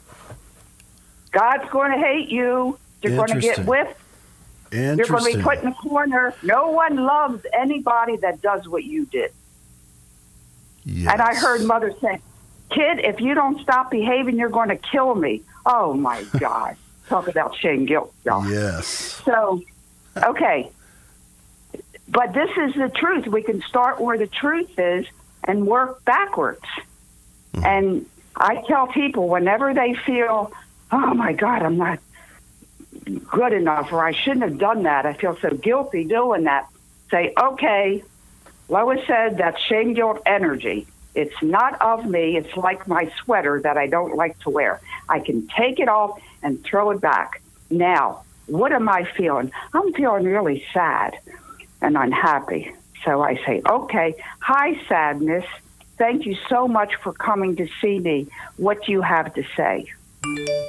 God's 1.31 1.69
going 1.69 1.91
to 1.91 1.97
hate 1.97 2.29
you. 2.29 2.79
You're 3.01 3.15
going 3.15 3.33
to 3.33 3.39
get 3.41 3.65
whipped. 3.65 3.99
You're 4.71 4.95
going 4.95 5.31
to 5.31 5.37
be 5.37 5.43
put 5.43 5.59
in 5.59 5.67
a 5.67 5.73
corner. 5.73 6.33
No 6.41 6.69
one 6.71 6.95
loves 6.95 7.45
anybody 7.53 8.15
that 8.17 8.41
does 8.41 8.67
what 8.67 8.83
you 8.85 9.05
did. 9.05 9.31
Yes. 10.85 11.11
And 11.11 11.21
I 11.21 11.35
heard 11.35 11.61
mother 11.63 11.93
say, 12.01 12.19
"Kid, 12.69 12.99
if 12.99 13.19
you 13.19 13.33
don't 13.33 13.59
stop 13.61 13.91
behaving, 13.91 14.37
you're 14.37 14.49
going 14.49 14.69
to 14.69 14.75
kill 14.77 15.13
me." 15.15 15.41
Oh 15.65 15.93
my 15.93 16.23
God! 16.39 16.75
Talk 17.07 17.27
about 17.27 17.55
shame, 17.57 17.85
guilt, 17.85 18.13
y'all. 18.25 18.47
Yes. 18.49 19.21
So, 19.25 19.61
okay, 20.17 20.71
But 22.07 22.33
this 22.33 22.49
is 22.57 22.73
the 22.75 22.89
truth. 22.89 23.27
We 23.27 23.43
can 23.43 23.61
start 23.61 23.99
where 23.99 24.17
the 24.17 24.27
truth 24.27 24.77
is 24.79 25.05
and 25.43 25.67
work 25.67 26.03
backwards. 26.05 26.65
Mm-hmm. 27.53 27.65
And 27.65 28.05
I 28.35 28.63
tell 28.67 28.87
people 28.87 29.27
whenever 29.27 29.73
they 29.73 29.93
feel, 29.93 30.51
oh 30.91 31.13
my 31.13 31.33
God, 31.33 31.61
I'm 31.63 31.77
not 31.77 31.99
good 33.29 33.53
enough, 33.53 33.91
or 33.91 34.05
I 34.05 34.13
shouldn't 34.13 34.43
have 34.43 34.57
done 34.57 34.83
that, 34.83 35.05
I 35.05 35.13
feel 35.13 35.37
so 35.41 35.49
guilty 35.49 36.03
doing 36.03 36.43
that, 36.43 36.67
say, 37.09 37.33
okay, 37.39 38.03
Lois 38.67 39.05
said 39.07 39.37
that's 39.37 39.59
shame 39.63 39.93
guilt 39.93 40.21
energy. 40.25 40.87
It's 41.15 41.41
not 41.41 41.81
of 41.81 42.05
me. 42.05 42.37
It's 42.37 42.55
like 42.55 42.87
my 42.87 43.11
sweater 43.23 43.59
that 43.63 43.77
I 43.77 43.87
don't 43.87 44.15
like 44.15 44.39
to 44.41 44.49
wear. 44.51 44.79
I 45.07 45.19
can 45.19 45.47
take 45.47 45.79
it 45.79 45.89
off 45.89 46.21
and 46.43 46.63
throw 46.63 46.91
it 46.91 47.01
back. 47.01 47.41
Now, 47.69 48.23
what 48.45 48.71
am 48.71 48.87
I 48.87 49.03
feeling? 49.03 49.51
I'm 49.73 49.91
feeling 49.93 50.25
really 50.25 50.63
sad 50.71 51.17
and 51.81 51.97
unhappy. 51.97 52.73
So 53.05 53.21
I 53.21 53.35
say, 53.45 53.61
okay, 53.67 54.15
hi, 54.39 54.81
sadness. 54.87 55.45
Thank 55.97 56.25
you 56.25 56.35
so 56.47 56.67
much 56.67 56.95
for 56.95 57.13
coming 57.13 57.55
to 57.57 57.67
see 57.81 57.99
me. 57.99 58.27
What 58.57 58.85
do 58.85 58.91
you 58.91 59.01
have 59.01 59.33
to 59.33 59.43
say? 59.55 59.85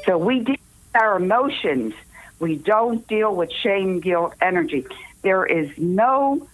So 0.07 0.19
we 0.19 0.41
deal 0.41 0.57
with 0.57 1.03
our 1.03 1.17
emotions. 1.17 1.95
We 2.39 2.57
don't 2.57 3.07
deal 3.07 3.35
with 3.35 3.53
shame, 3.53 4.01
guilt, 4.01 4.35
energy. 4.41 4.87
There 5.23 5.45
is 5.45 5.71
no 5.79 6.49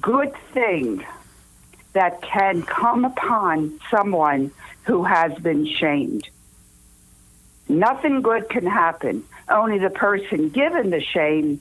good 0.00 0.34
thing 0.52 1.04
that 1.92 2.20
can 2.22 2.62
come 2.62 3.04
upon 3.04 3.80
someone 3.90 4.50
who 4.82 5.04
has 5.04 5.32
been 5.38 5.66
shamed. 5.66 6.28
Nothing 7.68 8.20
good 8.20 8.48
can 8.48 8.66
happen. 8.66 9.24
Only 9.48 9.78
the 9.78 9.90
person 9.90 10.48
given 10.48 10.90
the 10.90 11.00
shame 11.00 11.60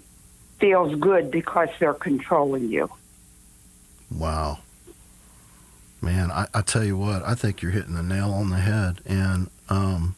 feels 0.60 0.96
good 0.96 1.32
because 1.32 1.70
they're 1.80 1.94
controlling 1.94 2.70
you. 2.70 2.90
Wow. 4.16 4.60
Man, 6.02 6.32
I, 6.32 6.48
I 6.54 6.62
tell 6.62 6.84
you 6.84 6.98
what, 6.98 7.24
I 7.24 7.34
think 7.34 7.62
you're 7.62 7.72
hitting 7.72 7.96
the 7.96 8.04
nail 8.04 8.32
on 8.32 8.50
the 8.50 8.58
head. 8.58 9.00
And 9.06 9.50
um, 9.70 10.16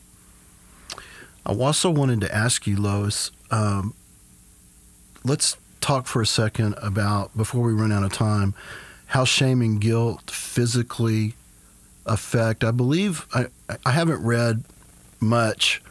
I 1.45 1.53
also 1.53 1.91
wanted 1.91 2.21
to 2.21 2.35
ask 2.35 2.65
you, 2.65 2.75
Lois, 2.75 3.31
um, 3.51 3.93
let's 5.23 5.57
talk 5.81 6.07
for 6.07 6.21
a 6.21 6.25
second 6.25 6.75
about, 6.81 7.37
before 7.37 7.61
we 7.61 7.73
run 7.73 7.91
out 7.91 8.03
of 8.03 8.11
time, 8.11 8.55
how 9.07 9.25
shame 9.25 9.61
and 9.61 9.79
guilt 9.79 10.31
physically 10.31 11.35
affect. 12.07 12.63
I 12.63 12.71
believe, 12.71 13.27
I, 13.33 13.47
I 13.85 13.91
haven't 13.91 14.23
read 14.23 14.63
much 15.19 15.83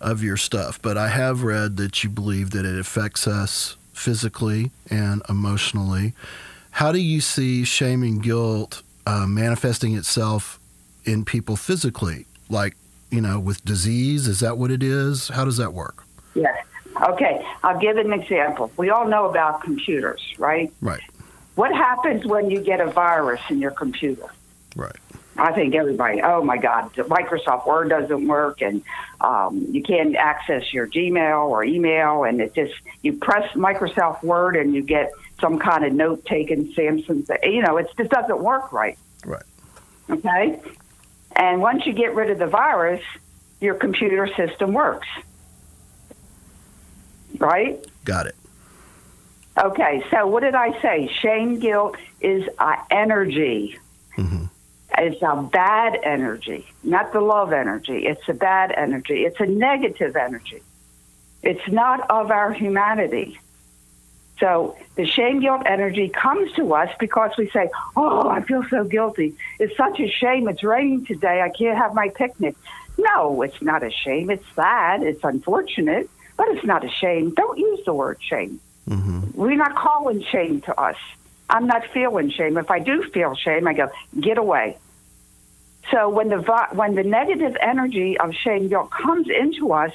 of 0.00 0.22
your 0.22 0.38
stuff, 0.38 0.80
but 0.80 0.96
I 0.96 1.08
have 1.08 1.42
read 1.42 1.76
that 1.76 2.02
you 2.02 2.08
believe 2.08 2.50
that 2.52 2.64
it 2.64 2.78
affects 2.78 3.26
us 3.26 3.76
physically 3.92 4.70
and 4.88 5.20
emotionally. 5.28 6.14
How 6.70 6.92
do 6.92 7.00
you 7.00 7.20
see 7.20 7.64
shame 7.64 8.02
and 8.02 8.22
guilt 8.22 8.82
uh, 9.06 9.26
manifesting 9.26 9.96
itself 9.96 10.58
in 11.04 11.24
people 11.24 11.56
physically? 11.56 12.26
Like, 12.48 12.76
you 13.10 13.20
know, 13.20 13.38
with 13.38 13.64
disease? 13.64 14.26
Is 14.26 14.40
that 14.40 14.58
what 14.58 14.70
it 14.70 14.82
is? 14.82 15.28
How 15.28 15.44
does 15.44 15.56
that 15.56 15.72
work? 15.72 16.04
Yes. 16.34 16.64
Okay. 17.02 17.44
I'll 17.62 17.78
give 17.78 17.96
an 17.96 18.12
example. 18.12 18.70
We 18.76 18.90
all 18.90 19.06
know 19.06 19.28
about 19.28 19.62
computers, 19.62 20.20
right? 20.38 20.72
Right. 20.80 21.02
What 21.54 21.74
happens 21.74 22.24
when 22.24 22.50
you 22.50 22.60
get 22.60 22.80
a 22.80 22.90
virus 22.90 23.40
in 23.50 23.58
your 23.58 23.72
computer? 23.72 24.26
Right. 24.76 24.96
I 25.40 25.52
think 25.52 25.74
everybody, 25.74 26.20
oh 26.22 26.44
my 26.44 26.58
God, 26.58 26.92
Microsoft 26.94 27.66
Word 27.66 27.88
doesn't 27.88 28.28
work 28.28 28.60
and 28.60 28.82
um, 29.22 29.66
you 29.70 29.82
can't 29.82 30.14
access 30.14 30.70
your 30.70 30.86
Gmail 30.86 31.48
or 31.48 31.64
email. 31.64 32.24
And 32.24 32.42
it 32.42 32.54
just, 32.54 32.74
you 33.00 33.14
press 33.14 33.50
Microsoft 33.54 34.22
Word 34.22 34.54
and 34.54 34.74
you 34.74 34.82
get 34.82 35.10
some 35.40 35.58
kind 35.58 35.86
of 35.86 35.94
note 35.94 36.26
taken, 36.26 36.72
Samson, 36.74 37.26
you 37.42 37.62
know, 37.62 37.78
it 37.78 37.88
just 37.96 38.10
doesn't 38.10 38.38
work 38.38 38.70
right. 38.70 38.98
Right. 39.24 39.42
Okay. 40.10 40.60
And 41.32 41.62
once 41.62 41.86
you 41.86 41.94
get 41.94 42.14
rid 42.14 42.30
of 42.30 42.38
the 42.38 42.46
virus, 42.46 43.02
your 43.60 43.76
computer 43.76 44.28
system 44.36 44.74
works. 44.74 45.08
Right? 47.38 47.82
Got 48.04 48.26
it. 48.26 48.36
Okay, 49.56 50.02
so 50.10 50.26
what 50.26 50.42
did 50.42 50.54
I 50.54 50.80
say? 50.82 51.10
Shame, 51.20 51.58
guilt 51.58 51.96
is 52.20 52.46
uh, 52.58 52.76
energy. 52.90 53.78
Mm-hmm. 54.16 54.44
It's 55.00 55.22
a 55.22 55.42
bad 55.42 55.98
energy, 56.02 56.66
not 56.84 57.14
the 57.14 57.22
love 57.22 57.54
energy. 57.54 58.06
It's 58.06 58.28
a 58.28 58.34
bad 58.34 58.70
energy. 58.70 59.24
It's 59.24 59.40
a 59.40 59.46
negative 59.46 60.14
energy. 60.14 60.62
It's 61.42 61.66
not 61.68 62.10
of 62.10 62.30
our 62.30 62.52
humanity. 62.52 63.40
So 64.40 64.76
the 64.96 65.06
shame 65.06 65.40
guilt 65.40 65.62
energy 65.64 66.10
comes 66.10 66.52
to 66.52 66.74
us 66.74 66.90
because 67.00 67.30
we 67.38 67.48
say, 67.48 67.70
Oh, 67.96 68.28
I 68.28 68.42
feel 68.42 68.62
so 68.68 68.84
guilty. 68.84 69.36
It's 69.58 69.74
such 69.74 70.00
a 70.00 70.08
shame. 70.08 70.48
It's 70.48 70.62
raining 70.62 71.06
today. 71.06 71.40
I 71.40 71.48
can't 71.48 71.78
have 71.78 71.94
my 71.94 72.10
picnic. 72.10 72.56
No, 72.98 73.40
it's 73.40 73.62
not 73.62 73.82
a 73.82 73.90
shame. 73.90 74.28
It's 74.30 74.44
sad. 74.54 75.02
It's 75.02 75.24
unfortunate, 75.24 76.10
but 76.36 76.48
it's 76.48 76.64
not 76.64 76.84
a 76.84 76.90
shame. 76.90 77.32
Don't 77.34 77.58
use 77.58 77.80
the 77.86 77.94
word 77.94 78.18
shame. 78.20 78.60
Mm-hmm. 78.86 79.30
We're 79.32 79.56
not 79.56 79.76
calling 79.76 80.22
shame 80.22 80.60
to 80.62 80.78
us. 80.78 80.96
I'm 81.48 81.66
not 81.66 81.86
feeling 81.92 82.30
shame. 82.30 82.58
If 82.58 82.70
I 82.70 82.80
do 82.80 83.02
feel 83.10 83.34
shame, 83.34 83.66
I 83.66 83.72
go, 83.72 83.88
get 84.20 84.36
away. 84.36 84.76
So 85.90 86.08
when 86.08 86.28
the 86.28 86.40
when 86.72 86.94
the 86.94 87.02
negative 87.02 87.56
energy 87.60 88.18
of 88.18 88.34
shame 88.34 88.68
guilt 88.68 88.90
comes 88.90 89.28
into 89.28 89.72
us, 89.72 89.92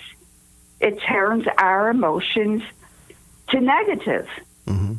it 0.82 1.00
turns 1.02 1.46
our 1.58 1.90
emotions 1.90 2.64
to 3.50 3.62
negative. 3.62 4.28
Mm-hmm. 4.68 4.94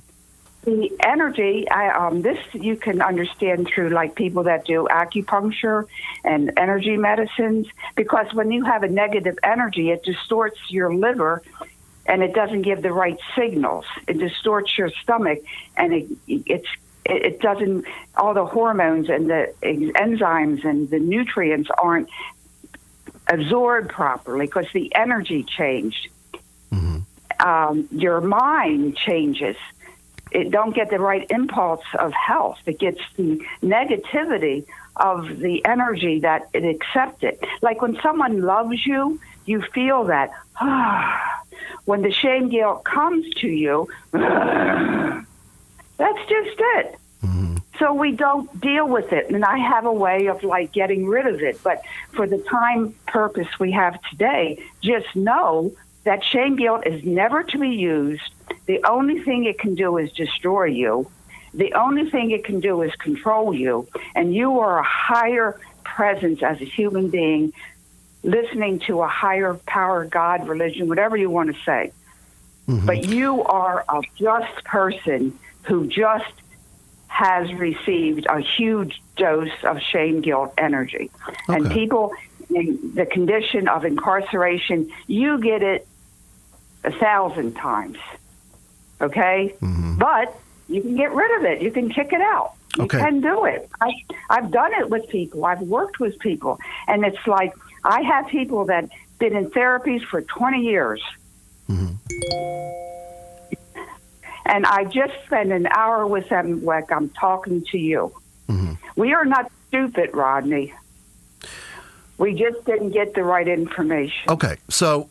The 0.65 0.91
energy, 1.05 1.69
I, 1.69 1.91
um, 1.91 2.23
this 2.23 2.39
you 2.53 2.77
can 2.77 3.01
understand 3.01 3.69
through 3.69 3.91
like 3.91 4.15
people 4.17 4.45
that 4.45 4.65
do 4.65 4.89
acupuncture 4.91 5.87
and 6.25 6.53
energy 6.57 6.97
medicines, 6.97 7.69
because 7.95 8.33
when 8.33 8.51
you 8.51 8.65
have 8.65 8.83
a 8.83 8.89
negative 8.89 9.39
energy, 9.45 9.91
it 9.91 10.03
distorts 10.03 10.59
your 10.69 10.95
liver 10.95 11.43
and 12.07 12.23
it 12.23 12.35
doesn't 12.35 12.63
give 12.63 12.83
the 12.83 12.93
right 12.93 13.19
signals. 13.37 13.85
It 14.09 14.19
distorts 14.19 14.77
your 14.79 14.91
stomach, 15.03 15.41
and 15.77 15.93
it 15.93 16.09
it's 16.27 16.69
it 17.11 17.41
doesn't 17.41 17.85
all 18.17 18.35
the 18.35 18.45
hormones 18.45 19.09
and 19.09 19.29
the 19.29 19.53
enzymes 19.63 20.65
and 20.65 20.91
the 20.91 20.99
nutrients 20.99 21.71
aren't 21.79 22.09
absorbed 23.29 23.91
properly 23.91 24.47
because 24.47 24.67
the 24.73 24.95
energy 24.95 25.45
changed. 25.45 26.09
Mm-hmm. 26.73 26.99
Um, 27.47 27.89
your 27.91 28.21
mind 28.21 28.97
changes. 28.97 29.57
It 30.33 30.51
don't 30.51 30.75
get 30.75 30.91
the 30.91 30.99
right 30.99 31.27
impulse 31.31 31.85
of 31.99 32.13
health. 32.13 32.59
It 32.67 32.79
gets 32.79 33.01
the 33.17 33.41
negativity 33.63 34.67
of 34.97 35.39
the 35.39 35.65
energy 35.65 36.21
that 36.21 36.49
it 36.53 36.65
accepted. 36.65 37.39
Like 37.63 37.83
when 37.83 37.99
someone 38.03 38.43
loves 38.43 38.85
you, 38.85 39.21
you 39.45 39.63
feel 39.75 40.05
that. 40.05 40.31
When 41.85 42.03
the 42.03 42.11
shame 42.11 42.49
guilt 42.49 42.85
comes 42.85 43.33
to 43.35 43.47
you, 43.47 43.89
that's 45.97 46.19
just 46.29 46.57
it. 46.59 46.99
Mm-hmm. 47.25 47.57
So 47.79 47.95
we 47.95 48.13
don't 48.13 48.61
deal 48.61 48.89
with 48.89 49.13
it. 49.13 49.31
And 49.31 49.45
I 49.45 49.59
have 49.59 49.87
a 49.87 49.93
way 49.93 50.27
of 50.27 50.43
like 50.43 50.73
getting 50.73 51.07
rid 51.07 51.27
of 51.27 51.41
it. 51.41 51.63
But 51.63 51.83
for 52.13 52.27
the 52.27 52.39
time 52.39 52.95
purpose 53.07 53.49
we 53.59 53.73
have 53.73 54.01
today, 54.11 54.63
just 54.83 55.15
know 55.15 55.73
that 56.05 56.25
shame 56.25 56.57
guilt 56.57 56.87
is 56.87 57.05
never 57.05 57.43
to 57.43 57.59
be 57.59 57.71
used. 57.71 58.23
The 58.67 58.83
only 58.85 59.21
thing 59.23 59.45
it 59.45 59.59
can 59.59 59.75
do 59.75 59.97
is 59.99 60.13
destroy 60.13 60.65
you. 60.67 61.11
The 61.53 61.73
only 61.75 62.09
thing 62.11 62.31
it 62.31 62.45
can 62.45 62.61
do 62.61 62.83
is 62.83 62.95
control 62.97 63.55
you. 63.55 63.89
And 64.15 64.35
you 64.35 64.61
are 64.61 64.79
a 64.79 64.85
higher 64.85 65.59
presence 65.85 66.43
as 66.43 66.61
a 66.61 66.65
human 66.65 67.09
being 67.09 67.53
listening 68.23 68.81
to 68.81 69.03
a 69.03 69.09
higher 69.09 69.55
power, 69.67 70.05
God, 70.05 70.49
religion, 70.49 70.89
whatever 70.89 71.17
you 71.17 71.31
want 71.31 71.55
to 71.55 71.63
say. 71.65 71.93
Mm-hmm. 72.69 72.87
But 72.87 73.05
you 73.07 73.45
are 73.45 73.85
a 73.89 74.03
just 74.17 74.65
person 74.65 75.39
who 75.67 75.87
just 75.87 76.33
has 77.09 77.53
received 77.55 78.27
a 78.29 78.41
huge 78.41 79.01
dose 79.17 79.49
of 79.63 79.81
shame, 79.81 80.21
guilt, 80.21 80.53
energy. 80.59 81.11
Okay. 81.49 81.59
And 81.59 81.71
people 81.71 82.13
in 82.51 82.93
the 82.95 83.07
condition 83.07 83.69
of 83.69 83.85
incarceration, 83.85 84.91
you 85.07 85.39
get 85.39 85.63
it 85.63 85.87
a 86.85 86.93
thousand 86.93 87.55
times. 87.55 87.99
Okay? 89.01 89.55
Mm-hmm. 89.61 89.99
But 89.99 90.39
you 90.69 90.81
can 90.83 90.97
get 90.97 91.13
rid 91.13 91.39
of 91.39 91.45
it. 91.45 91.63
You 91.63 91.71
can 91.71 91.89
kick 91.89 92.13
it 92.13 92.21
out. 92.21 92.53
You 92.77 92.85
okay. 92.85 92.99
can 92.99 93.21
do 93.21 93.45
it. 93.47 93.69
I, 93.81 93.93
I've 94.29 94.51
done 94.51 94.73
it 94.75 94.91
with 94.91 95.09
people. 95.09 95.45
I've 95.45 95.63
worked 95.63 95.99
with 95.99 96.19
people. 96.19 96.59
And 96.87 97.05
it's 97.05 97.27
like 97.27 97.55
I 97.85 98.03
have 98.03 98.29
people 98.29 98.67
that 98.67 98.89
been 99.19 99.35
in 99.35 99.51
therapies 99.51 100.05
for 100.05 100.21
20 100.21 100.63
years. 100.63 101.03
Mm-hmm. 101.69 102.86
And 104.47 104.65
I 104.65 104.85
just 104.85 105.15
spent 105.25 105.53
an 105.53 105.67
hour 105.67 106.07
with 106.07 106.29
them 106.29 106.65
like 106.65 106.91
I'm 106.93 107.09
talking 107.11 107.65
to 107.73 107.79
you. 107.79 108.13
Mm-hmm. 108.49 108.75
We 108.95 109.13
are 109.13 109.25
not 109.25 109.51
stupid, 109.69 110.15
Rodney. 110.15 110.73
We 112.19 112.35
just 112.35 112.65
didn't 112.65 112.91
get 112.91 113.15
the 113.15 113.25
right 113.25 113.47
information. 113.47 114.31
Okay, 114.31 114.57
so 114.69 115.09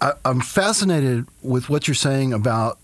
I, 0.00 0.12
am 0.24 0.40
fascinated 0.40 1.26
with 1.42 1.70
what 1.70 1.88
you're 1.88 1.94
saying 1.94 2.32
about 2.32 2.78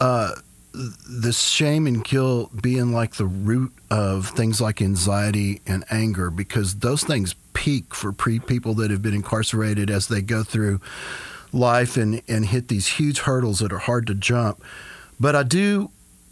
uh, 0.00 0.32
this 0.72 1.40
shame 1.40 1.86
and 1.86 2.02
guilt 2.02 2.62
being 2.62 2.92
like 2.92 3.16
the 3.16 3.26
root 3.26 3.72
of 3.90 4.28
things 4.28 4.60
like 4.60 4.80
anxiety 4.80 5.60
and 5.66 5.84
anger 5.90 6.30
because 6.30 6.76
those 6.76 7.04
things 7.04 7.34
peak 7.52 7.94
for 7.94 8.12
pre- 8.12 8.38
people 8.38 8.74
that 8.74 8.90
have 8.90 9.02
been 9.02 9.14
incarcerated 9.14 9.90
as 9.90 10.08
they 10.08 10.22
go 10.22 10.42
through 10.42 10.80
life 11.52 11.96
and, 11.96 12.22
and 12.28 12.46
hit 12.46 12.68
these 12.68 12.86
huge 12.86 13.20
hurdles 13.20 13.58
that 13.58 13.72
are 13.72 13.78
hard 13.78 14.06
to 14.06 14.14
jump. 14.14 14.62
But 15.20 15.36
I 15.36 15.42
do, 15.42 15.90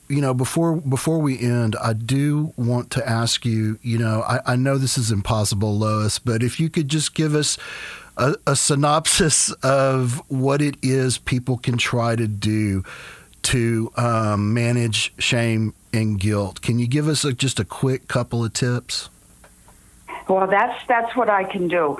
you 0.09 0.23
know, 0.23 0.33
before 0.33 0.77
before 0.77 1.19
we 1.19 1.39
end, 1.39 1.77
I 1.77 1.93
do 1.93 2.55
want 2.57 2.91
to 2.93 3.07
ask 3.07 3.45
you, 3.45 3.79
you 3.83 3.99
know, 3.99 4.23
I, 4.23 4.41
I 4.47 4.57
know 4.57 4.79
this 4.79 4.97
is 4.97 5.13
impossible, 5.13 5.77
Lois, 5.77 6.19
but 6.19 6.43
if 6.43 6.59
you 6.59 6.71
could 6.71 6.89
just 6.89 7.15
give 7.15 7.35
us 7.35 7.59
a, 8.17 8.35
a 8.47 8.57
synopsis 8.57 9.53
of 9.63 10.23
what 10.31 10.63
it 10.63 10.77
is 10.83 11.19
people 11.19 11.59
can 11.59 11.77
try 11.77 12.17
to 12.17 12.27
do 12.27 12.83
to 13.43 13.93
um, 13.97 14.53
manage 14.53 15.13
shame 15.19 15.73
and 15.93 16.19
guilt. 16.19 16.61
Can 16.61 16.79
you 16.79 16.87
give 16.87 17.09
us 17.09 17.25
a, 17.25 17.33
just 17.33 17.61
a 17.61 17.65
quick 17.65 18.09
couple 18.09 18.45
of 18.45 18.53
tips? 18.53 19.09
Well, 20.29 20.47
that's 20.47 20.87
that's 20.87 21.17
what 21.17 21.31
I 21.31 21.45
can 21.45 21.69
do. 21.69 21.99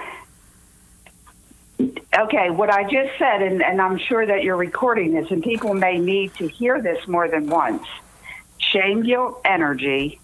Okay, 1.81 2.51
what 2.51 2.71
I 2.71 2.83
just 2.83 3.17
said, 3.19 3.43
and, 3.43 3.63
and 3.63 3.81
I'm 3.81 3.99
sure 3.99 4.27
that 4.27 4.43
you're 4.43 4.57
recording 4.57 5.13
this, 5.13 5.31
and 5.31 5.43
people 5.43 5.75
may 5.75 5.99
need 5.99 6.35
to 6.35 6.49
hear 6.49 6.81
this 6.81 7.07
more 7.07 7.29
than 7.29 7.49
once. 7.49 7.85
Shame 8.59 9.03
guilt 9.03 9.41
energy 9.45 10.21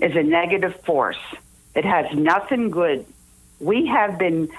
is 0.00 0.14
a 0.14 0.22
negative 0.22 0.78
force. 0.84 1.18
It 1.74 1.84
has 1.84 2.14
nothing 2.14 2.70
good. 2.70 3.06
We 3.60 3.86
have 3.86 4.18
been 4.18 4.50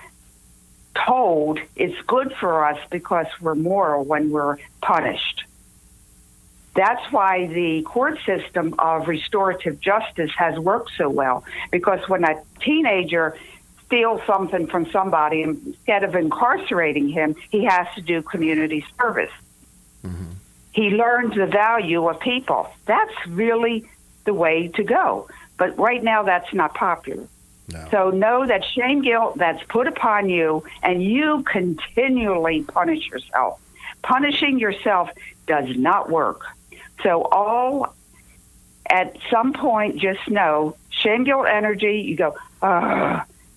told 0.96 1.60
it's 1.76 2.00
good 2.08 2.34
for 2.40 2.66
us 2.66 2.80
because 2.90 3.28
we're 3.40 3.56
moral 3.56 4.04
when 4.04 4.32
we're 4.32 4.58
punished. 4.82 5.44
That's 6.76 7.12
why 7.12 7.48
the 7.48 7.82
court 7.84 8.20
system 8.26 8.76
of 8.80 9.08
restorative 9.08 9.80
justice 9.82 10.32
has 10.38 10.58
worked 10.58 10.92
so 10.98 11.10
well. 11.10 11.44
Because 11.72 12.00
when 12.08 12.24
a 12.24 12.42
teenager 12.62 13.38
steals 13.90 14.22
something 14.28 14.68
from 14.68 14.86
somebody, 14.92 15.42
instead 15.42 16.04
of 16.04 16.14
incarcerating 16.14 17.10
him, 17.10 17.36
he 17.50 17.64
has 17.64 17.88
to 17.96 18.02
do 18.02 18.22
community 18.22 18.86
service. 19.00 19.32
Mm-hmm. 20.06 20.26
He 20.74 20.92
learns 20.92 21.34
the 21.34 21.48
value 21.48 22.08
of 22.08 22.20
people. 22.20 22.70
That's 22.86 23.14
really 23.28 23.90
the 24.26 24.34
way 24.36 24.68
to 24.76 24.84
go. 24.84 25.28
But 25.58 25.76
right 25.80 26.04
now, 26.04 26.22
that's 26.22 26.54
not 26.54 26.76
popular. 26.76 27.28
No. 27.72 27.88
So 27.90 28.10
know 28.12 28.46
that 28.46 28.64
shame 28.64 29.02
guilt 29.02 29.38
that's 29.38 29.64
put 29.64 29.88
upon 29.88 30.30
you, 30.30 30.64
and 30.84 31.04
you 31.04 31.44
continually 31.44 32.62
punish 32.64 33.08
yourself. 33.08 33.60
Punishing 34.04 34.60
yourself 34.60 35.10
does 35.48 35.76
not 35.76 36.12
work. 36.12 36.44
So 37.02 37.24
all 37.24 37.96
at 38.88 39.18
some 39.32 39.54
point, 39.54 40.00
just 40.00 40.30
know 40.30 40.76
shame 40.92 41.24
guilt 41.24 41.48
energy. 41.48 42.02
You 42.02 42.16
go. 42.16 42.36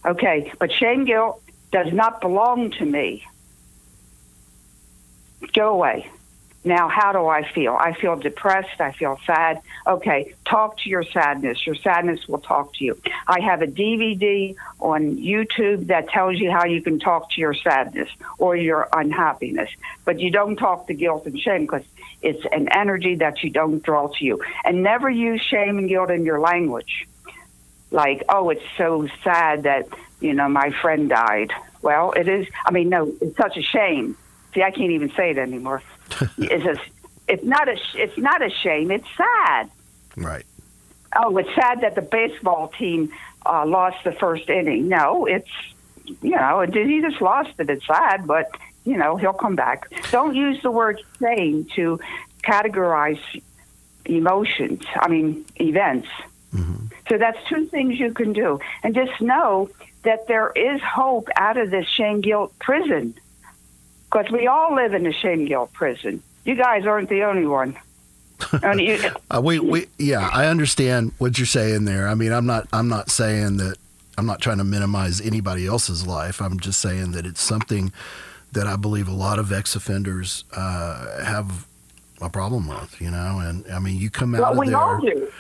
Okay, 0.05 0.53
but 0.59 0.73
shame 0.73 1.05
guilt 1.05 1.43
does 1.71 1.93
not 1.93 2.21
belong 2.21 2.71
to 2.73 2.85
me. 2.85 3.27
Go 5.53 5.71
away. 5.71 6.11
Now, 6.65 6.89
how 6.89 7.13
do 7.13 7.27
I 7.27 7.43
feel? 7.51 7.75
I 7.75 7.93
feel 7.93 8.15
depressed. 8.15 8.81
I 8.81 8.93
feel 8.93 9.19
sad. 9.27 9.61
Okay, 9.85 10.33
talk 10.45 10.79
to 10.79 10.89
your 10.89 11.03
sadness. 11.03 11.67
Your 11.67 11.75
sadness 11.75 12.29
will 12.29 12.39
talk 12.39 12.73
to 12.75 12.85
you. 12.85 13.01
I 13.27 13.41
have 13.41 13.63
a 13.63 13.67
DVD 13.67 14.55
on 14.79 15.17
YouTube 15.17 15.89
that 15.89 16.09
tells 16.09 16.39
you 16.39 16.53
how 16.53 16.65
you 16.65 16.81
can 16.81 17.01
talk 17.01 17.31
to 17.33 17.41
your 17.41 17.55
sadness 17.55 18.09
or 18.39 18.55
your 18.55 18.89
unhappiness, 18.93 19.71
but 20.05 20.21
you 20.21 20.31
don't 20.31 20.55
talk 20.55 20.87
to 20.87 20.95
guilt 20.95 21.27
and 21.27 21.39
shame 21.39 21.63
because 21.63 21.85
it's 22.21 22.45
an 22.53 22.69
energy 22.71 23.17
that 23.17 23.43
you 23.43 23.51
don't 23.51 23.83
draw 23.83 24.07
to 24.07 24.25
you. 24.25 24.41
And 24.65 24.85
never 24.85 25.11
use 25.11 25.41
shame 25.43 25.79
and 25.79 25.89
guilt 25.89 26.11
in 26.11 26.25
your 26.25 26.39
language. 26.39 27.09
Like, 27.93 28.25
oh, 28.29 28.51
it's 28.51 28.65
so 28.77 29.07
sad 29.23 29.65
that, 29.65 29.89
you 30.21 30.33
know, 30.33 30.49
my 30.49 30.71
friend 30.71 31.09
died. 31.09 31.53
Well, 31.83 32.13
it 32.13 32.29
is, 32.29 32.47
I 32.65 32.71
mean, 32.71 32.89
no, 32.89 33.13
it's 33.21 33.37
such 33.37 33.57
a 33.57 33.63
shame. 33.63 34.17
See, 34.55 34.63
I 34.63 34.71
can't 34.71 34.91
even 34.91 35.13
say 35.13 35.31
it 35.31 35.39
anymore. 35.39 35.83
it's, 36.39 36.65
a, 36.65 36.77
it's, 37.29 37.45
not 37.45 37.69
a, 37.69 37.77
it's 37.95 38.19
not 38.19 38.43
a 38.43 38.51
shame, 38.51 38.91
it's 38.91 39.07
sad. 39.17 39.71
Right. 40.17 40.47
Oh, 41.15 41.37
it's 41.37 41.55
sad 41.55 41.83
that 41.83 41.95
the 41.95 42.03
baseball 42.03 42.69
team 42.69 43.13
uh, 43.45 43.67
lost 43.67 44.03
the 44.05 44.13
first 44.13 44.49
inning. 44.49 44.89
No, 44.89 45.27
it's, 45.27 45.51
you 46.05 46.31
know, 46.31 46.61
he 46.61 47.01
just 47.03 47.21
lost 47.21 47.51
it. 47.59 47.69
It's 47.69 47.87
sad, 47.87 48.27
but 48.27 48.51
you 48.85 48.97
know, 48.97 49.17
he'll 49.17 49.33
come 49.33 49.57
back. 49.57 49.89
Don't 50.11 50.35
use 50.35 50.61
the 50.63 50.71
word 50.71 51.01
shame 51.21 51.67
to 51.77 52.01
categorize 52.43 53.21
emotions, 54.05 54.83
I 54.97 55.09
mean, 55.09 55.45
events. 55.57 56.09
Mm-hmm. 56.55 56.87
So 57.09 57.19
that's 57.19 57.39
two 57.49 57.67
things 57.67 57.99
you 57.99 58.13
can 58.13 58.33
do. 58.33 58.61
And 58.83 58.95
just 58.95 59.21
know 59.21 59.71
that 60.03 60.27
there 60.27 60.51
is 60.55 60.81
hope 60.83 61.29
out 61.37 61.57
of 61.57 61.71
this 61.71 61.87
shame 61.87 62.21
guilt 62.21 62.53
prison. 62.59 63.15
Because 64.11 64.31
we 64.31 64.47
all 64.47 64.75
live 64.75 64.95
in 64.95 65.07
a 65.07 65.13
shame 65.13 65.47
guilt 65.47 65.73
prison. 65.73 66.23
You 66.45 66.55
guys 66.55 66.87
aren't 66.87 67.09
the 67.09 67.23
only 67.25 67.47
one. 67.47 67.79
uh, 68.53 69.41
we, 69.43 69.59
we, 69.59 69.87
yeah, 69.99 70.29
I 70.33 70.47
understand 70.47 71.13
what 71.19 71.39
you're 71.39 71.47
saying 71.47 71.85
there. 71.85 72.09
I 72.09 72.15
mean, 72.15 72.33
I'm 72.33 72.47
not, 72.47 72.67
I'm 72.73 72.89
not 72.89 73.11
saying 73.11 73.59
that, 73.59 73.77
I'm 74.19 74.27
not 74.27 74.41
trying 74.41 74.59
to 74.59 74.65
minimize 74.65 75.21
anybody 75.21 75.67
else's 75.67 76.07
life. 76.07 76.43
I'm 76.43 76.61
just 76.61 76.81
saying 76.81 77.13
that 77.13 77.25
it's 77.25 77.41
something 77.41 77.93
that 78.53 78.67
I 78.67 78.77
believe 78.77 79.09
a 79.09 79.13
lot 79.13 79.39
of 79.39 79.53
ex 79.53 79.75
offenders 79.75 80.45
uh, 80.55 81.23
have 81.25 81.67
a 82.21 82.29
problem 82.29 82.69
with, 82.69 83.01
you 83.01 83.11
know. 83.11 83.39
And 83.39 83.65
I 83.73 83.79
mean, 83.79 83.97
you 83.97 84.11
come 84.11 84.35
out 84.35 84.43
well, 84.43 84.53
of 84.53 84.59
we 84.59 84.69
there. 84.69 84.77
All 84.77 85.01
do. 85.01 85.33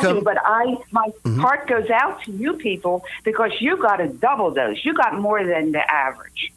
Come, 0.00 0.24
but 0.24 0.38
I, 0.44 0.76
my 0.90 1.08
mm-hmm. 1.08 1.40
heart 1.40 1.66
goes 1.66 1.90
out 1.90 2.22
to 2.24 2.32
you 2.32 2.54
people 2.54 3.04
because 3.24 3.52
you 3.60 3.76
got 3.76 4.00
a 4.00 4.08
double 4.08 4.52
dose. 4.52 4.84
You 4.84 4.94
got 4.94 5.18
more 5.18 5.44
than 5.44 5.72
the 5.72 5.90
average. 5.90 6.52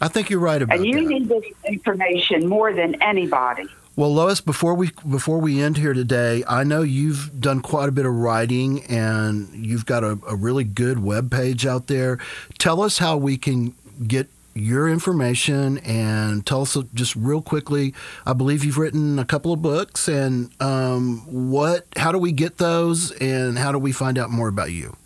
I 0.00 0.08
think 0.08 0.30
you're 0.30 0.40
right 0.40 0.60
about 0.60 0.76
that. 0.76 0.84
And 0.84 0.86
you 0.86 1.02
that. 1.02 1.08
need 1.08 1.28
this 1.28 1.44
information 1.64 2.48
more 2.48 2.72
than 2.72 3.00
anybody. 3.02 3.64
Well, 3.94 4.12
Lois, 4.12 4.40
before 4.40 4.74
we 4.74 4.90
before 5.08 5.38
we 5.38 5.60
end 5.60 5.76
here 5.76 5.92
today, 5.92 6.42
I 6.48 6.64
know 6.64 6.80
you've 6.80 7.38
done 7.38 7.60
quite 7.60 7.90
a 7.90 7.92
bit 7.92 8.06
of 8.06 8.14
writing 8.14 8.84
and 8.86 9.66
you've 9.66 9.84
got 9.84 10.02
a, 10.02 10.18
a 10.26 10.34
really 10.34 10.64
good 10.64 11.00
web 11.00 11.30
page 11.30 11.66
out 11.66 11.88
there. 11.88 12.18
Tell 12.58 12.80
us 12.80 12.98
how 12.98 13.18
we 13.18 13.36
can 13.36 13.74
get 14.06 14.28
your 14.54 14.88
information 14.88 15.78
and 15.78 16.46
tell 16.46 16.62
us 16.62 16.76
just 16.94 17.16
real 17.16 17.42
quickly. 17.42 17.94
I 18.26 18.32
believe 18.32 18.64
you've 18.64 18.78
written 18.78 19.18
a 19.18 19.24
couple 19.24 19.52
of 19.52 19.62
books, 19.62 20.08
and 20.08 20.50
um, 20.60 21.22
what? 21.26 21.86
How 21.96 22.12
do 22.12 22.18
we 22.18 22.32
get 22.32 22.58
those, 22.58 23.10
and 23.12 23.58
how 23.58 23.72
do 23.72 23.78
we 23.78 23.92
find 23.92 24.18
out 24.18 24.30
more 24.30 24.48
about 24.48 24.72
you? 24.72 24.96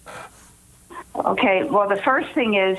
Okay. 1.15 1.65
Well, 1.65 1.89
the 1.89 2.01
first 2.03 2.33
thing 2.33 2.55
is 2.55 2.79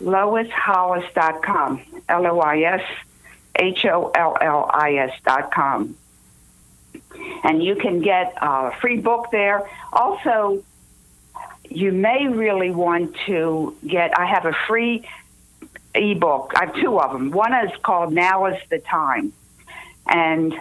loishollis.com. 0.00 1.82
L 2.08 2.26
O 2.26 2.40
I 2.40 2.60
S 2.60 2.82
H 3.56 3.84
O 3.86 4.10
L 4.14 4.36
L 4.40 4.70
I 4.72 4.94
S 4.94 5.12
dot 5.24 5.52
com. 5.52 5.96
And 7.44 7.62
you 7.62 7.76
can 7.76 8.00
get 8.00 8.34
a 8.40 8.72
free 8.80 8.98
book 8.98 9.30
there. 9.30 9.68
Also, 9.92 10.62
you 11.70 11.92
may 11.92 12.28
really 12.28 12.70
want 12.70 13.16
to 13.26 13.76
get, 13.86 14.18
I 14.18 14.26
have 14.26 14.46
a 14.46 14.52
free 14.66 15.06
ebook. 15.94 16.52
I 16.56 16.66
have 16.66 16.74
two 16.74 16.98
of 17.00 17.12
them. 17.12 17.30
One 17.30 17.54
is 17.54 17.70
called 17.82 18.12
Now 18.12 18.46
is 18.46 18.60
the 18.68 18.78
Time. 18.78 19.32
And 20.06 20.54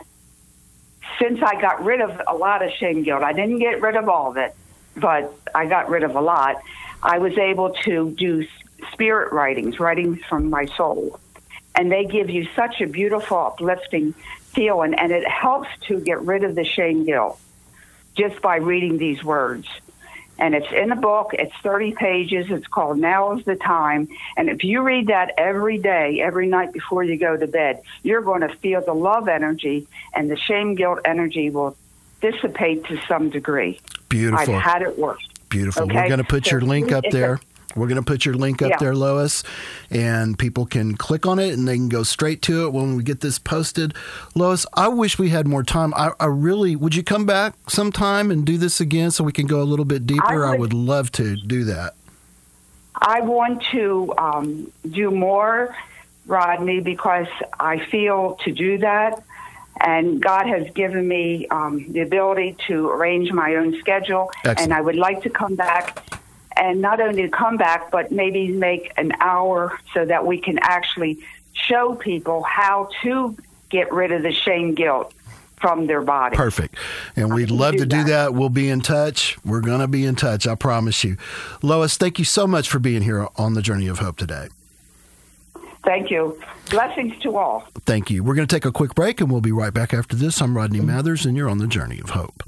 since 1.19 1.41
I 1.41 1.59
got 1.59 1.83
rid 1.83 2.01
of 2.01 2.21
a 2.27 2.35
lot 2.35 2.63
of 2.63 2.71
shame 2.71 3.03
guilt, 3.03 3.23
I 3.23 3.33
didn't 3.33 3.59
get 3.59 3.81
rid 3.81 3.95
of 3.95 4.07
all 4.07 4.31
of 4.31 4.37
it, 4.37 4.55
but 4.95 5.33
I 5.53 5.65
got 5.65 5.89
rid 5.89 6.03
of 6.03 6.15
a 6.15 6.21
lot. 6.21 6.61
I 7.01 7.17
was 7.17 7.37
able 7.37 7.71
to 7.83 8.11
do 8.11 8.47
spirit 8.91 9.33
writings, 9.33 9.79
writings 9.79 10.19
from 10.29 10.49
my 10.49 10.65
soul. 10.77 11.19
And 11.75 11.91
they 11.91 12.05
give 12.05 12.29
you 12.29 12.47
such 12.55 12.81
a 12.81 12.87
beautiful, 12.87 13.37
uplifting 13.37 14.13
feeling, 14.53 14.93
and 14.93 15.11
it 15.11 15.27
helps 15.27 15.69
to 15.87 15.99
get 15.99 16.21
rid 16.21 16.43
of 16.43 16.55
the 16.55 16.63
shame 16.63 17.05
guilt 17.05 17.39
just 18.15 18.41
by 18.41 18.57
reading 18.57 18.97
these 18.97 19.23
words 19.23 19.67
and 20.39 20.55
it's 20.55 20.71
in 20.71 20.91
a 20.91 20.95
book. 20.95 21.31
It's 21.33 21.53
30 21.61 21.93
pages. 21.93 22.47
It's 22.49 22.67
called 22.67 22.97
Now 22.97 23.37
is 23.37 23.45
the 23.45 23.55
Time. 23.55 24.07
And 24.35 24.49
if 24.49 24.63
you 24.63 24.81
read 24.81 25.07
that 25.07 25.31
every 25.37 25.77
day, 25.77 26.21
every 26.21 26.47
night 26.47 26.73
before 26.73 27.03
you 27.03 27.17
go 27.17 27.37
to 27.37 27.47
bed, 27.47 27.81
you're 28.01 28.21
going 28.21 28.41
to 28.41 28.49
feel 28.57 28.81
the 28.83 28.93
love 28.93 29.27
energy 29.27 29.87
and 30.13 30.29
the 30.29 30.37
shame 30.37 30.75
guilt 30.75 30.99
energy 31.05 31.49
will 31.49 31.77
dissipate 32.21 32.85
to 32.85 32.99
some 33.07 33.29
degree. 33.29 33.79
Beautiful. 34.09 34.55
I've 34.55 34.61
had 34.61 34.81
it 34.81 34.97
work. 34.97 35.19
Beautiful. 35.49 35.83
Okay? 35.83 35.95
We're 35.95 36.07
going 36.07 36.17
to 36.17 36.23
put 36.23 36.45
so 36.45 36.51
your 36.51 36.61
link 36.61 36.91
up 36.91 37.03
there. 37.11 37.35
A, 37.35 37.39
we're 37.75 37.87
going 37.87 38.01
to 38.01 38.03
put 38.03 38.25
your 38.25 38.35
link 38.35 38.61
up 38.61 38.71
yeah. 38.71 38.77
there, 38.79 38.95
Lois, 38.95 39.43
and 39.89 40.37
people 40.37 40.65
can 40.65 40.95
click 40.95 41.25
on 41.25 41.39
it 41.39 41.53
and 41.53 41.67
they 41.67 41.75
can 41.75 41.89
go 41.89 42.03
straight 42.03 42.41
to 42.43 42.65
it 42.65 42.73
when 42.73 42.95
we 42.95 43.03
get 43.03 43.21
this 43.21 43.39
posted. 43.39 43.93
Lois, 44.35 44.65
I 44.73 44.87
wish 44.87 45.17
we 45.17 45.29
had 45.29 45.47
more 45.47 45.63
time. 45.63 45.93
I, 45.95 46.11
I 46.19 46.25
really 46.25 46.75
would 46.75 46.95
you 46.95 47.03
come 47.03 47.25
back 47.25 47.55
sometime 47.67 48.31
and 48.31 48.45
do 48.45 48.57
this 48.57 48.79
again 48.79 49.11
so 49.11 49.23
we 49.23 49.31
can 49.31 49.47
go 49.47 49.61
a 49.61 49.65
little 49.65 49.85
bit 49.85 50.05
deeper? 50.05 50.45
I 50.45 50.51
would, 50.51 50.55
I 50.55 50.59
would 50.59 50.73
love 50.73 51.11
to 51.13 51.35
do 51.35 51.63
that. 51.65 51.95
I 52.95 53.21
want 53.21 53.63
to 53.71 54.13
um, 54.17 54.71
do 54.89 55.11
more, 55.11 55.75
Rodney, 56.25 56.79
because 56.79 57.27
I 57.59 57.79
feel 57.85 58.35
to 58.43 58.51
do 58.51 58.77
that 58.79 59.23
and 59.81 60.21
God 60.21 60.45
has 60.47 60.69
given 60.71 61.07
me 61.07 61.47
um, 61.47 61.91
the 61.91 62.01
ability 62.01 62.55
to 62.67 62.89
arrange 62.89 63.31
my 63.31 63.55
own 63.55 63.77
schedule. 63.79 64.31
Excellent. 64.37 64.59
And 64.59 64.73
I 64.73 64.81
would 64.81 64.95
like 64.95 65.23
to 65.23 65.29
come 65.29 65.55
back, 65.55 66.03
and 66.55 66.81
not 66.81 66.99
only 66.99 67.27
come 67.29 67.57
back, 67.57 67.91
but 67.91 68.11
maybe 68.11 68.47
make 68.49 68.91
an 68.97 69.11
hour 69.19 69.77
so 69.93 70.05
that 70.05 70.25
we 70.25 70.39
can 70.39 70.59
actually 70.61 71.19
show 71.53 71.95
people 71.95 72.43
how 72.43 72.89
to 73.01 73.35
get 73.69 73.91
rid 73.91 74.11
of 74.11 74.23
the 74.23 74.31
shame 74.31 74.73
guilt 74.73 75.13
from 75.57 75.87
their 75.87 76.01
body. 76.01 76.35
Perfect. 76.35 76.75
And 77.15 77.33
we'd 77.33 77.49
love 77.49 77.73
do 77.73 77.79
to 77.79 77.85
do 77.85 77.97
that. 77.99 78.07
that. 78.07 78.33
We'll 78.33 78.49
be 78.49 78.69
in 78.69 78.81
touch. 78.81 79.37
We're 79.45 79.61
going 79.61 79.79
to 79.79 79.87
be 79.87 80.05
in 80.05 80.15
touch. 80.15 80.45
I 80.45 80.55
promise 80.55 81.03
you. 81.03 81.15
Lois, 81.61 81.95
thank 81.95 82.19
you 82.19 82.25
so 82.25 82.45
much 82.45 82.67
for 82.67 82.79
being 82.79 83.01
here 83.01 83.27
on 83.37 83.53
the 83.53 83.61
Journey 83.61 83.87
of 83.87 83.99
Hope 83.99 84.17
today. 84.17 84.49
Thank 85.85 86.11
you. 86.11 86.41
Blessings 86.69 87.17
to 87.21 87.37
all. 87.37 87.67
Thank 87.85 88.09
you. 88.09 88.23
We're 88.23 88.35
going 88.35 88.47
to 88.47 88.53
take 88.55 88.65
a 88.65 88.71
quick 88.71 88.93
break 88.93 89.21
and 89.21 89.31
we'll 89.31 89.41
be 89.41 89.51
right 89.51 89.73
back 89.73 89.93
after 89.93 90.15
this. 90.15 90.41
I'm 90.41 90.55
Rodney 90.55 90.79
mm-hmm. 90.79 90.87
Mathers, 90.87 91.25
and 91.25 91.35
you're 91.35 91.49
on 91.49 91.57
the 91.57 91.67
Journey 91.67 91.99
of 91.99 92.11
Hope. 92.11 92.43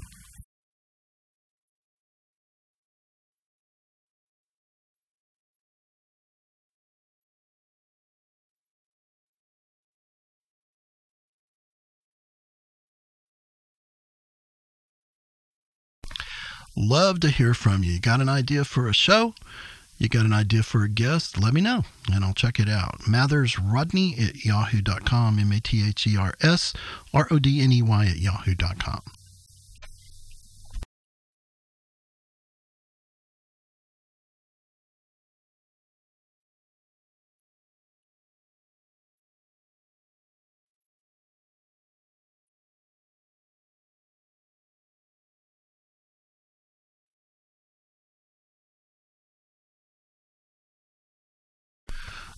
Love 16.76 17.20
to 17.20 17.30
hear 17.30 17.54
from 17.54 17.82
you. 17.82 17.92
You 17.92 18.00
got 18.00 18.20
an 18.20 18.28
idea 18.28 18.62
for 18.62 18.86
a 18.86 18.92
show? 18.92 19.34
You 19.98 20.10
got 20.10 20.26
an 20.26 20.32
idea 20.34 20.62
for 20.62 20.82
a 20.82 20.90
guest? 20.90 21.40
Let 21.40 21.54
me 21.54 21.62
know 21.62 21.84
and 22.12 22.22
I'll 22.22 22.34
check 22.34 22.60
it 22.60 22.68
out. 22.68 23.08
Mathers 23.08 23.58
Rodney 23.58 24.14
at 24.18 24.44
yahoo.com, 24.44 25.38
M 25.38 25.52
A 25.52 25.60
T 25.60 25.88
H 25.88 26.06
E 26.06 26.18
R 26.18 26.34
S 26.42 26.74
R 27.14 27.26
O 27.30 27.38
D 27.38 27.62
N 27.62 27.72
E 27.72 27.80
Y 27.80 28.06
at 28.06 28.18
yahoo.com. 28.18 29.00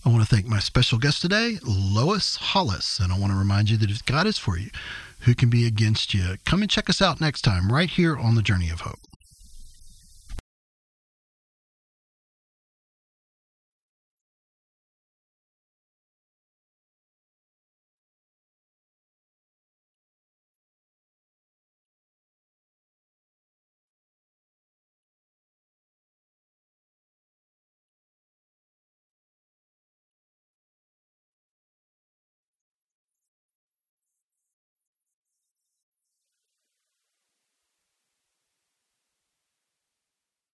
I 0.05 0.09
want 0.09 0.21
to 0.21 0.33
thank 0.33 0.45
my 0.47 0.59
special 0.59 0.97
guest 0.97 1.21
today, 1.21 1.57
Lois 1.61 2.37
Hollis. 2.37 2.99
And 2.99 3.11
I 3.11 3.19
want 3.19 3.33
to 3.33 3.37
remind 3.37 3.69
you 3.69 3.75
that 3.77 3.91
if 3.91 4.05
God 4.05 4.25
is 4.27 4.37
for 4.37 4.57
you, 4.57 4.69
who 5.21 5.35
can 5.35 5.49
be 5.49 5.67
against 5.67 6.13
you? 6.13 6.37
Come 6.45 6.61
and 6.61 6.71
check 6.71 6.89
us 6.89 7.01
out 7.01 7.19
next 7.19 7.41
time, 7.41 7.69
right 7.69 7.89
here 7.89 8.17
on 8.17 8.35
the 8.35 8.41
Journey 8.41 8.69
of 8.69 8.81
Hope. 8.81 8.99